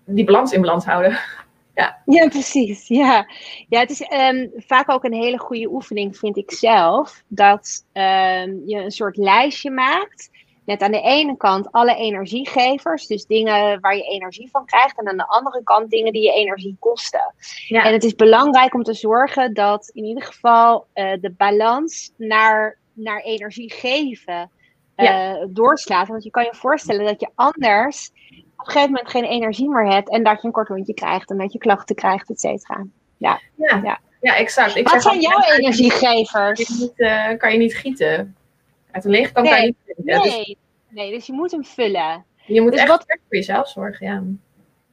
[0.05, 1.11] die balans in balans houden.
[1.75, 2.01] ja.
[2.05, 2.87] ja, precies.
[2.87, 3.27] Ja,
[3.69, 7.23] ja het is um, vaak ook een hele goede oefening, vind ik zelf.
[7.27, 10.29] Dat um, je een soort lijstje maakt.
[10.69, 14.99] Met aan de ene kant alle energiegevers, dus dingen waar je energie van krijgt.
[14.99, 17.33] En aan de andere kant dingen die je energie kosten.
[17.67, 17.83] Ja.
[17.83, 22.77] En het is belangrijk om te zorgen dat in ieder geval uh, de balans naar
[22.93, 24.51] naar energie geven
[24.95, 25.35] ja.
[25.35, 26.07] uh, doorslaat.
[26.07, 28.11] Want je kan je voorstellen dat je anders
[28.57, 31.29] op een gegeven moment geen energie meer hebt en dat je een kort rondje krijgt
[31.29, 32.85] en dat je klachten krijgt, et cetera.
[33.17, 33.39] Ja.
[33.55, 33.79] Ja.
[33.83, 33.99] ja.
[34.21, 34.75] ja, exact.
[34.75, 36.59] Ik Wat zijn jouw energiegevers?
[36.59, 38.35] Je niet, uh, kan je niet gieten.
[38.91, 39.53] Uit een lege kan nee.
[39.61, 40.05] je niet gieten.
[40.05, 40.45] Nee.
[40.45, 40.55] Dus,
[40.89, 42.25] nee, dus je moet hem vullen.
[42.45, 44.13] Je moet dus echt wat, voor jezelf zorgen, ja.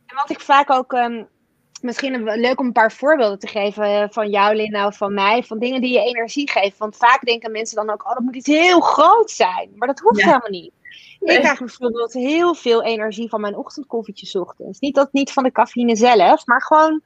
[0.06, 1.28] En wat ik vaak ook um,
[1.80, 5.42] misschien leuk om een paar voorbeelden te geven van jou, Linda, of van mij.
[5.42, 6.78] Van dingen die je energie geven.
[6.78, 9.70] Want vaak denken mensen dan ook, oh, dat moet iets heel groot zijn.
[9.74, 10.24] Maar dat hoeft Ja.
[10.24, 10.72] helemaal niet.
[11.20, 11.36] Nee.
[11.36, 14.78] Ik krijg bijvoorbeeld heel veel energie van mijn ochtendkoffietjes 's ochtends.
[14.78, 17.02] Niet dat niet van de cafeïne zelf, maar gewoon,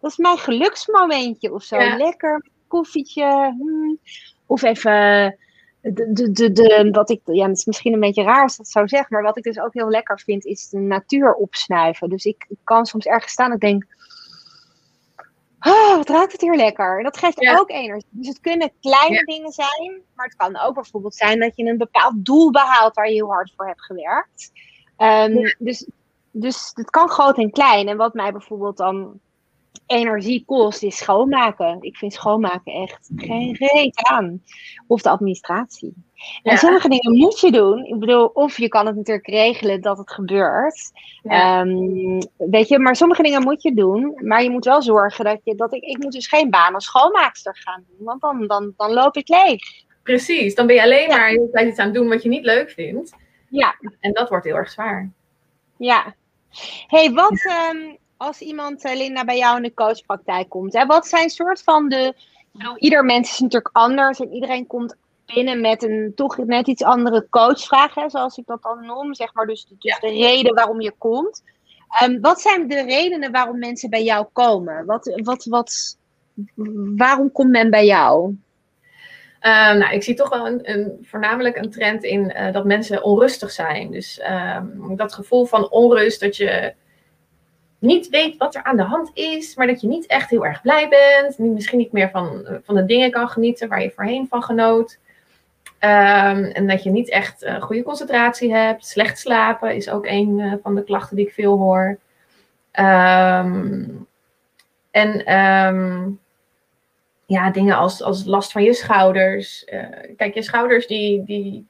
[0.00, 1.78] dat is mijn geluksmomentje of zo.
[1.80, 1.96] Ja.
[1.96, 3.54] Lekker koffietje.
[3.58, 3.98] hmm.
[4.46, 5.38] Of even,
[5.80, 8.58] de, de, de, de, wat ik, ja, het is misschien een beetje raar als ik
[8.58, 12.08] dat zo zeg, maar wat ik dus ook heel lekker vind, is de natuur opsnuiven.
[12.08, 13.86] Dus ik, ik kan soms ergens staan en ik denk,
[15.60, 17.02] Oh, wat ruikt het hier lekker.
[17.02, 17.58] Dat geeft Ja.
[17.58, 18.06] ook energie.
[18.10, 19.22] Dus het kunnen kleine Ja.
[19.22, 23.08] dingen zijn, maar het kan ook bijvoorbeeld zijn dat je een bepaald doel behaalt waar
[23.08, 24.50] je heel hard voor hebt gewerkt.
[24.96, 25.54] Ehm, Ja.
[25.58, 25.86] dus,
[26.30, 27.88] dus het kan groot en klein.
[27.88, 29.20] En wat mij bijvoorbeeld dan
[29.86, 31.78] energie kost, is schoonmaken.
[31.80, 34.42] Ik vind schoonmaken echt geen reet aan.
[34.86, 35.94] Of de administratie.
[36.42, 37.84] En sommige dingen moet je doen.
[37.84, 40.90] Ik bedoel, of je kan het natuurlijk regelen dat het gebeurt.
[41.22, 44.18] Ehm, weet je, maar sommige dingen moet je doen.
[44.22, 45.54] Maar je moet wel zorgen dat je.
[45.54, 48.06] Dat ik, ik moet dus geen baan als schoonmaakster gaan doen.
[48.06, 49.62] Want dan, dan, dan loop ik leeg.
[50.02, 53.16] Precies, dan ben je alleen maar iets aan het doen wat je niet leuk vindt.
[53.50, 53.74] Ja.
[54.00, 55.10] En dat wordt heel erg zwaar.
[55.76, 56.14] Ja.
[56.86, 57.44] hey, wat.
[57.44, 61.62] Ehm, als iemand, uh, Linda, bij jou in de coachpraktijk komt, hè, wat zijn soort
[61.62, 62.14] van de.
[62.76, 64.96] ieder mens is natuurlijk anders en iedereen komt
[65.34, 69.14] binnen met een toch net iets andere coachvraag, hè, zoals ik dat dan noem.
[69.14, 71.42] Zeg maar dus, dus de reden waarom je komt.
[72.02, 74.86] Um, wat zijn de redenen waarom mensen bij jou komen?
[74.86, 75.98] Wat, wat, wat,
[76.96, 78.24] waarom komt men bij jou?
[79.42, 83.02] Um, nou, ik zie toch wel een, een voornamelijk een trend in uh, dat mensen
[83.02, 83.90] onrustig zijn.
[83.90, 86.74] Dus um, dat gevoel van onrust, dat je
[87.78, 90.62] niet weet wat er aan de hand is, maar dat je niet echt heel erg
[90.62, 91.38] blij bent.
[91.38, 94.98] Misschien niet meer van, van de dingen kan genieten waar je voorheen van genoot.
[95.80, 98.86] Um, en dat je niet echt uh, goede concentratie hebt.
[98.86, 101.98] Slecht slapen is ook een uh, van de klachten die ik veel hoor.
[102.72, 104.06] Um,
[104.90, 106.20] en um,
[107.26, 109.64] ja, dingen als, als last van je schouders.
[110.16, 111.66] Kijk, je schouders die, die,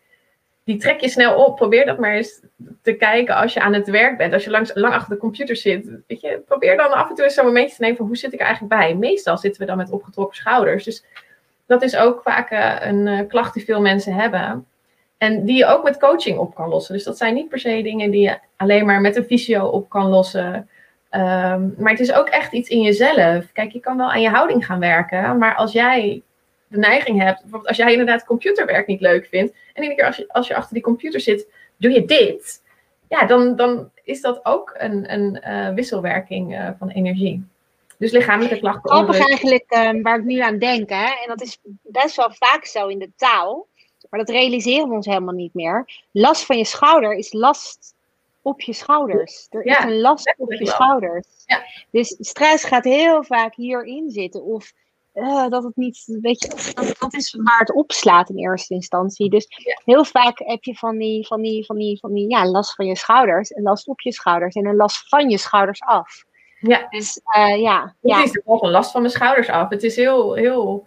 [0.68, 1.56] die trek je snel op.
[1.56, 2.40] Probeer dat maar eens
[2.82, 4.32] te kijken als je aan het werk bent.
[4.32, 5.90] Als je langs, lang achter de computer zit.
[6.06, 8.32] Weet je, probeer dan af en toe eens zo'n momentje te nemen van hoe zit
[8.32, 8.94] ik eigenlijk bij.
[8.94, 10.84] Meestal zitten we dan met opgetrokken schouders.
[10.84, 11.04] Dus
[11.66, 14.66] dat is ook vaak uh, een uh, klacht die veel mensen hebben.
[15.18, 16.94] En die je ook met coaching op kan lossen.
[16.94, 19.88] Dus dat zijn niet per se dingen die je alleen maar met een visio op
[19.88, 20.54] kan lossen.
[21.10, 23.52] Um, maar het is ook echt iets in jezelf.
[23.52, 25.38] Kijk, je kan wel aan je houding gaan werken.
[25.38, 26.22] Maar als jij
[26.68, 29.52] de neiging hebt, bijvoorbeeld als jij inderdaad computerwerk niet leuk vindt.
[29.52, 32.62] En iedere keer als je, als je achter die computer zit, doe je dit.
[33.08, 37.46] Ja, dan, dan is dat ook een, een uh, wisselwerking van energie.
[37.98, 38.90] Dus lichamelijke klachten.
[38.90, 42.64] Grappig eigenlijk um, waar ik nu aan denk, hè, en dat is best wel vaak
[42.64, 43.66] zo in de taal,
[44.10, 45.88] maar dat realiseren we ons helemaal niet meer.
[46.12, 47.94] Last van je schouder is last
[48.42, 49.46] op je schouders.
[49.50, 51.26] Er is een last op je schouders.
[51.46, 51.62] Ja.
[51.90, 54.42] Dus stress gaat heel vaak hierin zitten.
[54.42, 54.72] Of
[55.20, 59.30] uh, dat het niet, weet je, dat, dat, is waar het opslaat in eerste instantie.
[59.30, 59.80] Dus ja.
[59.84, 62.86] heel vaak heb je van die, van die, van die, van die, ja, last van
[62.86, 66.24] je schouders en last op je schouders en een last van je schouders af.
[66.60, 66.86] Ja.
[66.90, 67.94] Dus uh, ja.
[68.00, 68.22] ja.
[68.22, 69.68] is valt een last van mijn schouders af.
[69.68, 70.86] Het is heel, heel,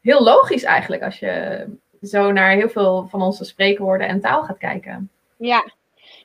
[0.00, 1.66] heel logisch eigenlijk als je
[2.02, 5.10] zo naar heel veel van onze spreekwoorden en taal gaat kijken.
[5.36, 5.72] Ja.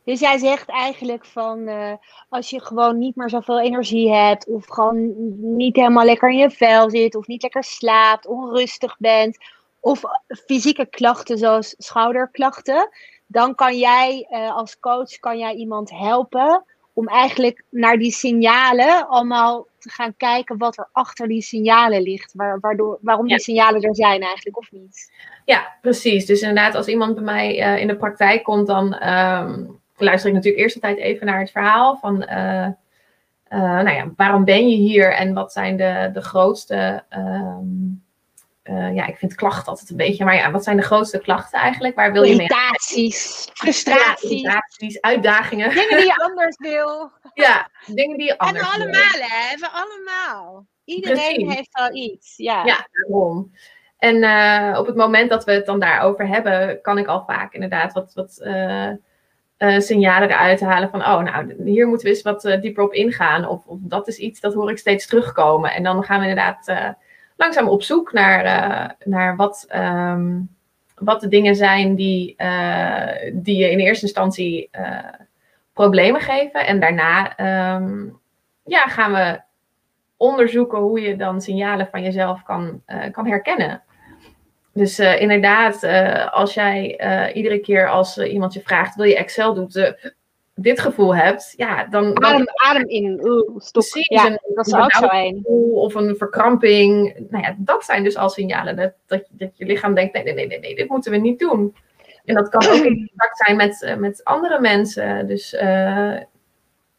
[0.07, 1.93] Dus jij zegt eigenlijk van uh,
[2.29, 5.13] als je gewoon niet meer zoveel energie hebt, of gewoon
[5.57, 9.37] niet helemaal lekker in je vel zit, of niet lekker slaapt, onrustig bent,
[9.79, 10.01] of
[10.45, 12.89] fysieke klachten zoals schouderklachten,
[13.25, 19.07] dan kan jij uh, als coach kan jij iemand helpen om eigenlijk naar die signalen
[19.07, 22.33] allemaal te gaan kijken wat er achter die signalen ligt.
[22.35, 23.35] Waardoor, waarom Ja.
[23.35, 25.11] die signalen er zijn eigenlijk, of niet?
[25.45, 26.25] Ja, precies.
[26.25, 29.65] Dus inderdaad, als iemand bij mij eh, in de praktijk komt, dan ehm,
[29.97, 32.73] luister ik natuurlijk eerst altijd even naar het verhaal van, eh, eh,
[33.49, 37.65] nou ja, waarom ben je hier en wat zijn de, de grootste, ehm,
[38.63, 41.59] eh, ja, ik vind klachten altijd een beetje, maar ja, wat zijn de grootste klachten
[41.59, 41.95] eigenlijk?
[41.95, 42.47] Waar wil je mee?
[42.47, 45.69] Irritaties, Ja, frustraties, irritaties, uitdagingen.
[45.69, 47.11] dingen die je anders wil.
[47.33, 48.81] Ja, dingen die je En anders wil.
[48.83, 49.57] allemaal, hè?
[49.57, 50.65] We allemaal.
[50.83, 51.55] Iedereen Precies.
[51.55, 52.33] heeft wel iets.
[52.37, 52.65] Ja.
[52.65, 53.51] Ja, daarom.
[53.97, 54.15] En
[54.77, 58.13] op het moment dat we het dan daarover hebben, kan ik al vaak inderdaad wat,
[58.13, 58.41] wat
[59.57, 62.93] eh, signalen eruit halen van, oh, nou, hier moeten we eens wat eh, dieper op
[62.93, 63.47] ingaan.
[63.47, 65.73] Of, of dat is iets, dat hoor ik steeds terugkomen.
[65.73, 66.89] En dan gaan we inderdaad eh,
[67.37, 70.39] langzaam op zoek naar, eh, naar wat, ehm,
[70.95, 74.99] wat de dingen zijn die, eh, die je in eerste instantie eh,
[75.73, 76.65] problemen geven.
[76.65, 78.05] En daarna ehm,
[78.63, 79.41] ja, gaan we
[80.17, 83.81] onderzoeken hoe je dan signalen van jezelf kan, eh, kan herkennen.
[84.77, 89.15] Dus eh, inderdaad, eh, als jij eh, iedere keer als iemand je vraagt, wil je
[89.17, 89.69] Excel doen,
[90.55, 93.19] dit gevoel hebt, ja, dan, dan Adem, adem in.
[93.23, 93.83] Oeh, stop.
[93.91, 95.07] Precies, Ja, een- dat is een ook zo
[95.73, 97.15] of een verkramping.
[97.29, 100.33] Nou ja, dat zijn dus al signalen dat, dat, dat je lichaam denkt, nee, nee,
[100.33, 101.75] nee, nee, nee, dit moeten we niet doen.
[102.25, 105.27] En dat kan ook in contact zijn met, met andere mensen.
[105.27, 105.51] Dus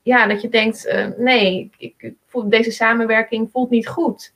[0.03, 4.35] ja, dat je denkt, nee, ik, ik voel, deze samenwerking voelt niet goed.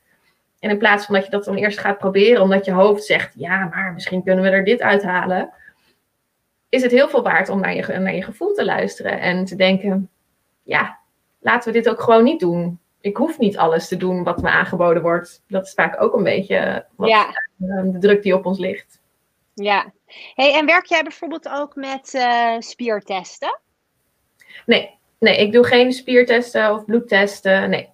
[0.63, 3.35] En in plaats van dat je dat dan eerst gaat proberen, omdat je hoofd zegt,
[3.37, 5.53] ja, maar misschien kunnen we er dit uithalen,
[6.69, 9.57] is het heel veel waard om naar je, naar je gevoel te luisteren en te
[9.57, 10.11] denken,
[10.63, 10.99] ja,
[11.41, 12.81] laten we dit ook gewoon niet doen.
[13.01, 15.43] Ik hoef niet alles te doen wat me aangeboden wordt.
[15.49, 19.01] Dat is vaak ook een beetje wat, Ja, eh, de druk die op ons ligt.
[19.55, 19.93] ja.
[20.35, 23.61] Hey, en werk jij bijvoorbeeld ook met eh, spiertesten?
[24.67, 27.71] Nee, nee, ik doe geen spiertesten of bloedtesten.
[27.71, 27.91] Nee.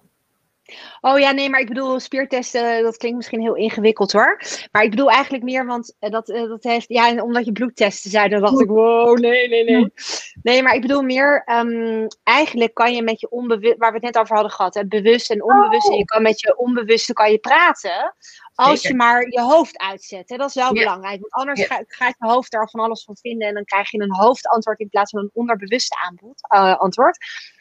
[1.01, 4.41] Oh ja, nee, maar ik bedoel, spiertesten, dat klinkt misschien heel ingewikkeld hoor.
[4.71, 7.51] Maar ik bedoel eigenlijk meer, want eh, dat, eh, dat heeft, ja, en omdat je
[7.51, 9.93] bloedtesten zei, dan dacht ik, wow, nee, nee, nee.
[10.41, 14.05] Nee, maar ik bedoel meer, ehm, eigenlijk kan je met je onbewust, waar we het
[14.05, 17.31] net over hadden gehad, hè, bewust en onbewust, en je kan met je onbewuste kan
[17.31, 18.15] je praten,
[18.53, 20.29] als je maar je hoofd uitzet.
[20.29, 20.37] Hè?
[20.37, 23.53] Dat is wel belangrijk, want anders gaat je hoofd daar van alles van vinden en
[23.53, 27.17] dan krijg je een hoofdantwoord in plaats van een onderbewuste aanbod, uh, antwoord.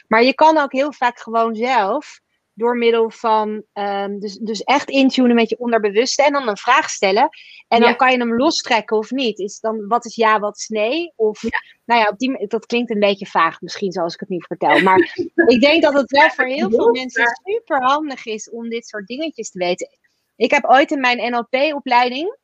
[0.08, 2.20] Maar je kan ook heel vaak gewoon zelf
[2.58, 6.90] door middel van, um, dus, dus echt intunen met je onderbewuste en dan een vraag
[6.90, 7.28] stellen.
[7.68, 9.38] En dan kan je hem lostrekken of niet.
[9.38, 11.12] Is dan, wat is ja, wat is nee?
[11.16, 11.42] Of,
[11.84, 14.80] nou ja, op die, dat klinkt een beetje vaag misschien zoals ik het nu vertel.
[14.80, 15.18] Maar
[15.54, 19.06] ik denk dat het wel voor heel veel mensen super handig is om dit soort
[19.06, 19.88] dingetjes te weten.
[20.36, 22.36] Ik heb ooit in mijn NLP-opleiding,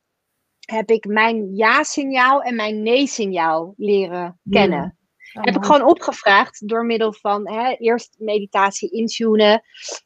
[0.59, 4.97] heb ik mijn ja-signaal en mijn nee-signaal leren kennen.
[5.41, 9.63] Heb ik gewoon opgevraagd door middel van hè, eerst meditatie intunen.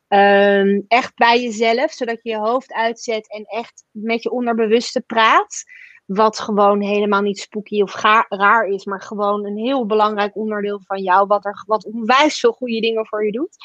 [0.07, 5.63] Um, echt bij jezelf, zodat je je hoofd uitzet en echt met je onderbewuste praat.
[6.05, 7.95] Wat gewoon helemaal niet spooky of
[8.29, 11.27] raar is, maar gewoon een heel belangrijk onderdeel van jou.
[11.27, 13.55] Wat, er, wat onwijs veel goede dingen voor je doet.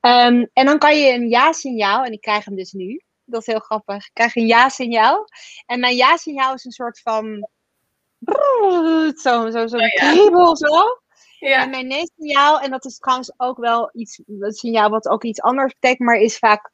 [0.00, 3.02] Um, en dan kan je een ja-signaal, en ik krijg hem dus nu.
[3.24, 4.06] Dat is heel grappig.
[4.06, 5.24] Ik krijg een ja-signaal.
[5.66, 7.48] En mijn ja-signaal is een soort van
[9.22, 11.00] zo, zo, zo, oh, kriebel zo.
[11.38, 11.62] Ja.
[11.62, 15.40] En mijn nee-signaal, en dat is trouwens ook wel iets, een signaal wat ook iets
[15.40, 16.70] anders betekent, maar is vaak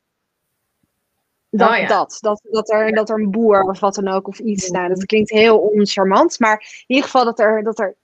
[1.50, 4.38] dat, oh, dat, dat, dat, er, dat er een boer of wat dan ook of
[4.38, 4.70] iets.
[4.70, 7.96] Nou, dat klinkt heel oncharmant, maar in ieder geval dat er, dat er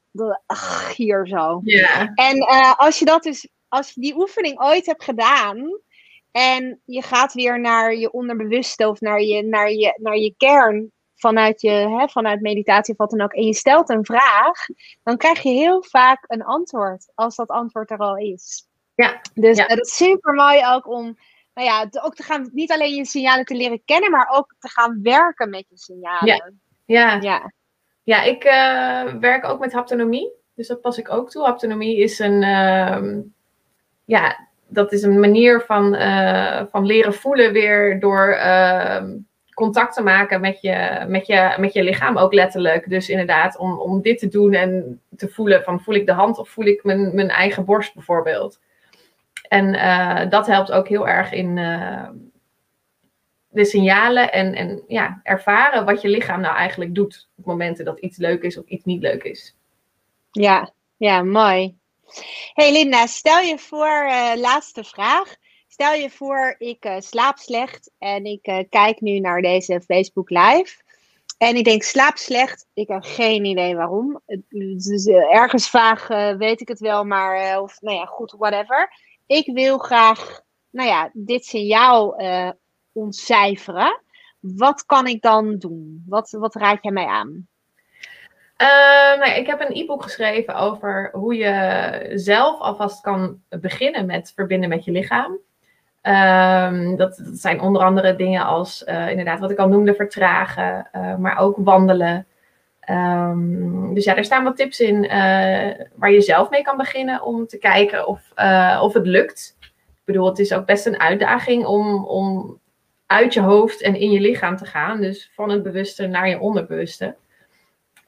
[0.46, 1.60] ach, hier zo.
[1.64, 2.12] Ja.
[2.14, 5.80] En uh, als je dat dus, als je die oefening ooit hebt gedaan
[6.30, 10.92] en je gaat weer naar je onderbewuste of naar je, naar je, naar je kern,
[11.22, 14.66] vanuit, je, hè, vanuit meditatie of wat dan ook, en je stelt een vraag,
[15.02, 18.68] dan krijg je heel vaak een antwoord, als dat antwoord er al is.
[18.94, 19.20] Ja.
[19.34, 19.66] Dus ja.
[19.66, 21.18] dat is super mooi ook om,
[21.54, 24.68] nou ja, ook te gaan, niet alleen je signalen te leren kennen, maar ook te
[24.68, 26.26] gaan werken met je signalen.
[26.26, 26.52] Ja,
[26.84, 27.20] ja.
[27.20, 27.52] ja.
[28.02, 31.44] ja ik uh, werk ook met haptonomie, dus dat pas ik ook toe.
[31.44, 33.22] Haptonomie is een, uh,
[34.04, 39.18] ja, dat is een manier van, uh, van leren voelen weer door ehm,
[39.62, 42.88] contact te maken met je, met, je, met je lichaam ook letterlijk.
[42.88, 46.38] Dus inderdaad, om, om dit te doen en te voelen van voel ik de hand
[46.38, 48.60] of voel ik mijn, mijn eigen borst bijvoorbeeld.
[49.48, 52.08] En uh, dat helpt ook heel erg in uh,
[53.48, 58.00] de signalen en, en ja, ervaren wat je lichaam nou eigenlijk doet op momenten dat
[58.00, 59.56] iets leuk is of iets niet leuk is.
[60.30, 61.76] Ja, ja, mooi.
[62.52, 65.34] Hey Linda, stel je voor, uh, laatste vraag.
[65.72, 70.30] Stel je voor, ik uh, slaap slecht en ik uh, kijk nu naar deze Facebook
[70.30, 70.82] Live.
[71.38, 72.66] En ik denk, slaap slecht.
[72.74, 74.20] Ik heb geen idee waarom.
[74.48, 78.92] Uh, ergens vaag weet ik het wel, maar of nou ja, goed, whatever.
[79.26, 82.16] Ik wil graag, nou ja, dit signaal
[82.92, 84.02] ontcijferen.
[84.40, 86.04] Wat kan ik dan doen?
[86.06, 87.48] Wat, wat raad jij mij aan?
[89.18, 94.68] nou ik heb een e-book geschreven over hoe je zelf alvast kan beginnen met verbinden
[94.68, 95.38] met je lichaam.
[96.02, 101.16] Um, dat, zijn onder andere dingen als, uh, inderdaad, wat ik al noemde, vertragen, uh,
[101.16, 102.26] maar ook wandelen.
[102.90, 105.10] Um, dus ja, er staan wat tips in uh,
[105.94, 108.32] waar je zelf mee kan beginnen om te kijken of,
[108.80, 109.56] of het lukt.
[109.60, 112.58] Ik bedoel, het is ook best een uitdaging om, om
[113.06, 115.00] uit je hoofd en in je lichaam te gaan.
[115.00, 117.16] Dus van het bewuste naar je onderbewuste.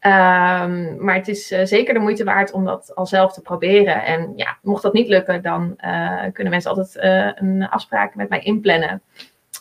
[0.06, 4.04] Um, maar het is uh, zeker de moeite waard om dat al zelf te proberen.
[4.04, 8.28] En ja, mocht dat niet lukken, dan uh, kunnen mensen altijd uh, een afspraak met
[8.28, 9.02] mij inplannen.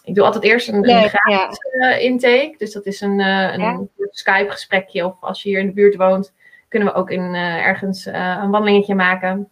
[0.04, 1.60] Ik doe altijd eerst een, een gratis
[2.00, 2.56] intake.
[2.58, 3.82] Dus dat is een, een ja.
[4.10, 5.06] Skype gesprekje.
[5.06, 6.34] Of als je hier in de buurt woont,
[6.68, 9.50] kunnen we ook in, ergens een wandelingetje maken.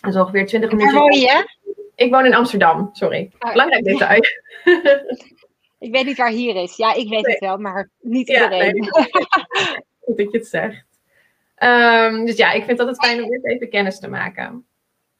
[0.00, 0.94] Dat is ongeveer 20 minuten.
[0.94, 1.48] Waar woon je?
[1.94, 3.30] Ik woon in Amsterdam, sorry.
[3.38, 4.20] Oh, Belangrijk detail.
[5.86, 6.76] ik weet niet waar hier is.
[6.76, 7.32] Ja, ik weet nee.
[7.32, 8.74] het wel, maar niet iedereen.
[8.74, 9.84] Ja, nee.
[10.06, 10.84] Goed dat je het zegt.
[11.58, 14.66] Um, dus ja, ik vind dat het fijn om eerst even kennis te maken.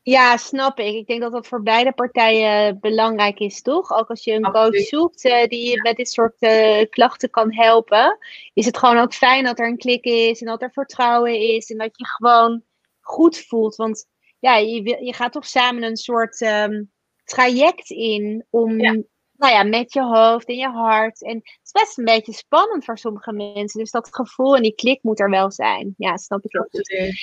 [0.02, 0.94] Ja, snap ik.
[0.94, 3.92] Ik denk dat dat voor beide partijen belangrijk is, toch?
[3.92, 7.54] Ook als je een coach zoekt uh, die je met dit soort uh, klachten kan
[7.54, 8.18] helpen,
[8.54, 11.70] is het gewoon ook fijn dat er een klik is en dat er vertrouwen is
[11.70, 12.62] en dat je gewoon
[13.00, 13.76] goed voelt.
[13.76, 14.06] Want
[14.38, 16.92] ja, je, je gaat toch samen een soort um,
[17.24, 19.02] traject in om ja
[19.38, 21.22] nou ja, met je hoofd en je hart.
[21.22, 23.80] En het is best een beetje spannend voor sommige mensen.
[23.80, 25.94] Dus dat gevoel en die klik moet er wel zijn.
[25.96, 26.68] Ja, snap ik ook.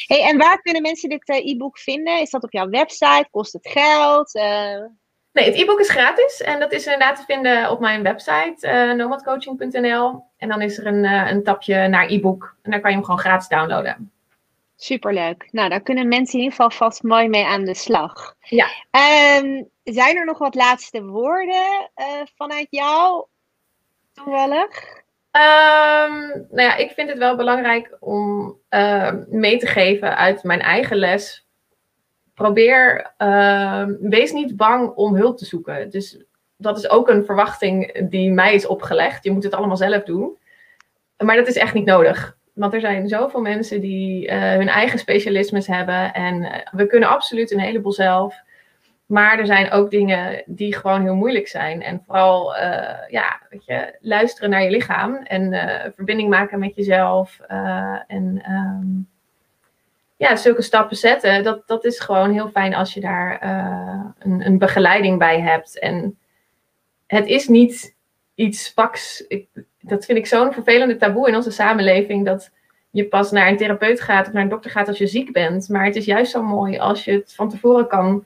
[0.07, 2.21] Hey, en waar kunnen mensen dit uh, e-book vinden?
[2.21, 3.27] Is dat op jouw website?
[3.31, 4.35] Kost het geld?
[4.35, 4.85] Uh...
[5.31, 6.41] Nee, het e-book is gratis.
[6.41, 10.23] En dat is inderdaad te vinden op mijn website, uh, nomadcoaching.nl.
[10.37, 12.55] En dan is er een, een tapje naar e-book.
[12.61, 14.11] En daar kan je hem gewoon gratis downloaden.
[14.75, 15.47] Superleuk.
[15.51, 18.35] Nou, daar kunnen mensen in ieder geval vast mooi mee aan de slag.
[18.39, 18.67] Ja.
[19.41, 21.91] Um, zijn er nog wat laatste woorden
[22.35, 23.25] vanuit jou
[24.13, 25.01] toevallig?
[25.35, 26.19] Um,
[26.49, 30.97] nou ja, ik vind het wel belangrijk om uh, mee te geven uit mijn eigen
[30.97, 31.47] les.
[32.33, 35.89] Probeer, uh, wees niet bang om hulp te zoeken.
[35.89, 36.23] Dus
[36.57, 39.23] dat is ook een verwachting die mij is opgelegd.
[39.23, 40.37] Je moet het allemaal zelf doen.
[41.17, 42.37] Maar dat is echt niet nodig.
[42.53, 46.13] Want er zijn zoveel mensen die uh, hun eigen specialismes hebben.
[46.13, 48.35] En eh, we kunnen absoluut een heleboel zelf.
[49.05, 51.81] Maar er zijn ook dingen die gewoon heel moeilijk zijn.
[51.81, 56.75] En vooral, uh, ja, weet je, luisteren naar je lichaam en uh, verbinding maken met
[56.75, 57.39] jezelf.
[57.51, 59.09] Uh, en um,
[60.17, 61.43] ja, zulke stappen zetten.
[61.43, 63.41] Dat, dat is gewoon heel fijn als je daar
[64.19, 65.79] een, een, begeleiding bij hebt.
[65.79, 66.17] En
[67.07, 67.95] het is niet
[68.35, 69.25] iets paks.
[69.81, 72.25] Dat vind ik zo'n vervelende taboe in onze samenleving.
[72.25, 72.51] Dat
[72.91, 75.69] je pas naar een therapeut gaat of naar een dokter gaat als je ziek bent.
[75.69, 78.25] Maar het is juist zo mooi als je het van tevoren kan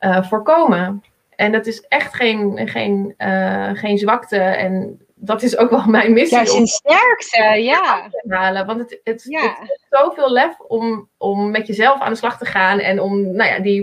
[0.00, 1.04] uh, voorkomen.
[1.36, 4.38] En dat is echt geen, geen, uh, geen zwakte.
[4.38, 6.38] En dat is ook wel mijn missie.
[6.38, 8.10] Ja, zijn sterkte, ja.
[8.28, 8.66] Halen.
[8.66, 9.56] Want het, het, ja.
[9.58, 12.78] het is zoveel lef om, om met jezelf aan de slag te gaan.
[12.78, 13.82] En om nou ja, die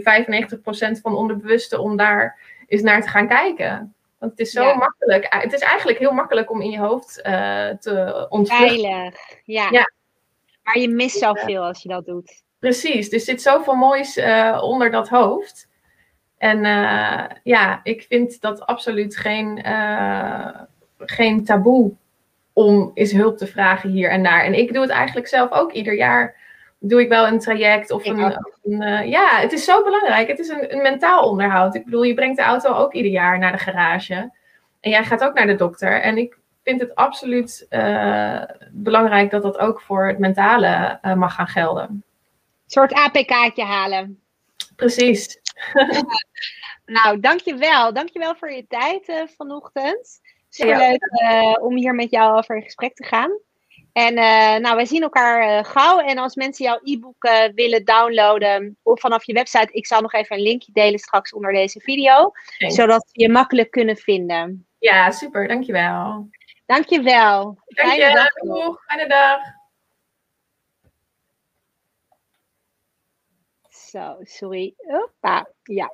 [0.98, 3.94] 95% van onderbewuste, om daar eens naar te gaan kijken.
[4.20, 4.76] Want het is zo ja.
[4.76, 5.26] makkelijk.
[5.30, 8.68] Het is eigenlijk heel makkelijk om in je hoofd uh, te ontvluchten.
[8.68, 9.68] Veilig, ja.
[9.72, 9.92] ja.
[10.64, 12.44] Maar je mist zoveel als je dat doet.
[12.60, 15.68] Precies, er zit zoveel moois uh, onder dat hoofd.
[16.44, 20.50] En uh, ja, ik vind dat absoluut geen, uh,
[20.98, 21.94] geen taboe
[22.54, 24.44] om eens hulp te vragen hier en daar.
[24.44, 26.36] En ik doe het eigenlijk zelf ook ieder jaar.
[26.80, 28.18] Doe ik wel een traject of een.
[28.18, 30.28] Ja, een, uh, ja het is zo belangrijk.
[30.28, 31.76] Het is een, een, mentaal onderhoud.
[31.76, 34.32] Ik bedoel, je brengt de auto ook ieder jaar naar de garage.
[34.80, 36.02] En jij gaat ook naar de dokter.
[36.02, 37.68] En ik vind het absoluut
[38.72, 41.86] belangrijk dat dat ook voor het mentale mag gaan gelden.
[41.86, 42.04] Een
[42.66, 44.20] soort APK'tje halen.
[44.76, 45.42] Precies.
[46.96, 47.94] nou, dankjewel.
[47.94, 50.22] Dankjewel voor je tijd uh, vanochtend.
[50.50, 53.32] Super leuk uh, om hier met jou over in gesprek te gaan.
[53.94, 56.00] En uh, nou, wij zien elkaar gauw.
[56.00, 60.36] En als mensen jouw e-book willen downloaden of vanaf je website, ik zal nog even
[60.36, 64.68] een linkje delen straks onder deze video, zodat ze je makkelijk kunnen vinden.
[64.80, 65.48] Ja, super.
[65.48, 66.30] Dankjewel.
[66.66, 67.58] Dankjewel.
[67.68, 68.16] Fijne Dank je.
[68.16, 68.76] dag.
[68.86, 69.62] Fijne dag.
[73.94, 74.74] Zo, sorry.
[74.88, 75.90] Hoppa, ja.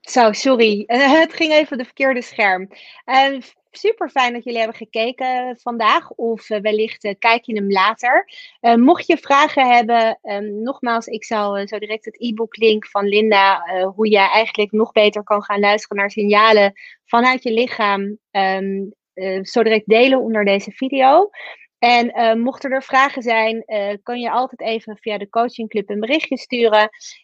[0.00, 0.84] Zo, sorry.
[1.22, 2.68] Het ging even de verkeerde scherm.
[3.06, 3.40] Uh,
[3.70, 6.10] super fijn dat jullie hebben gekeken vandaag.
[6.10, 8.28] Of uh, wellicht uh, kijk je hem later.
[8.60, 13.06] Uh, mocht je vragen hebben, um, nogmaals, ik zal zo direct het e-book link van
[13.06, 13.62] Linda.
[13.94, 16.72] hoe je eigenlijk nog beter kan gaan luisteren naar signalen
[17.04, 18.18] vanuit je lichaam.
[18.30, 18.94] Um,
[19.42, 21.30] zo direct delen onder deze video.
[21.78, 26.00] En uh, mochten er vragen zijn, uh, kan je altijd even via de coachingclub een
[26.00, 26.82] berichtje sturen.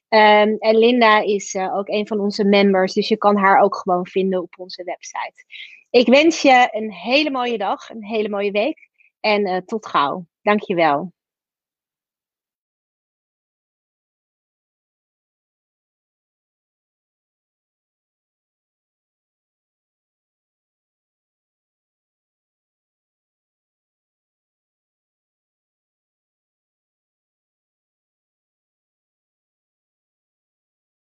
[0.08, 3.76] Um, en Linda is uh, ook een van onze members, dus je kan haar ook
[3.76, 5.44] gewoon vinden op onze website.
[5.90, 8.88] Ik wens je een hele mooie dag, een hele mooie week
[9.20, 10.26] en tot gauw.
[10.42, 11.12] Dankjewel.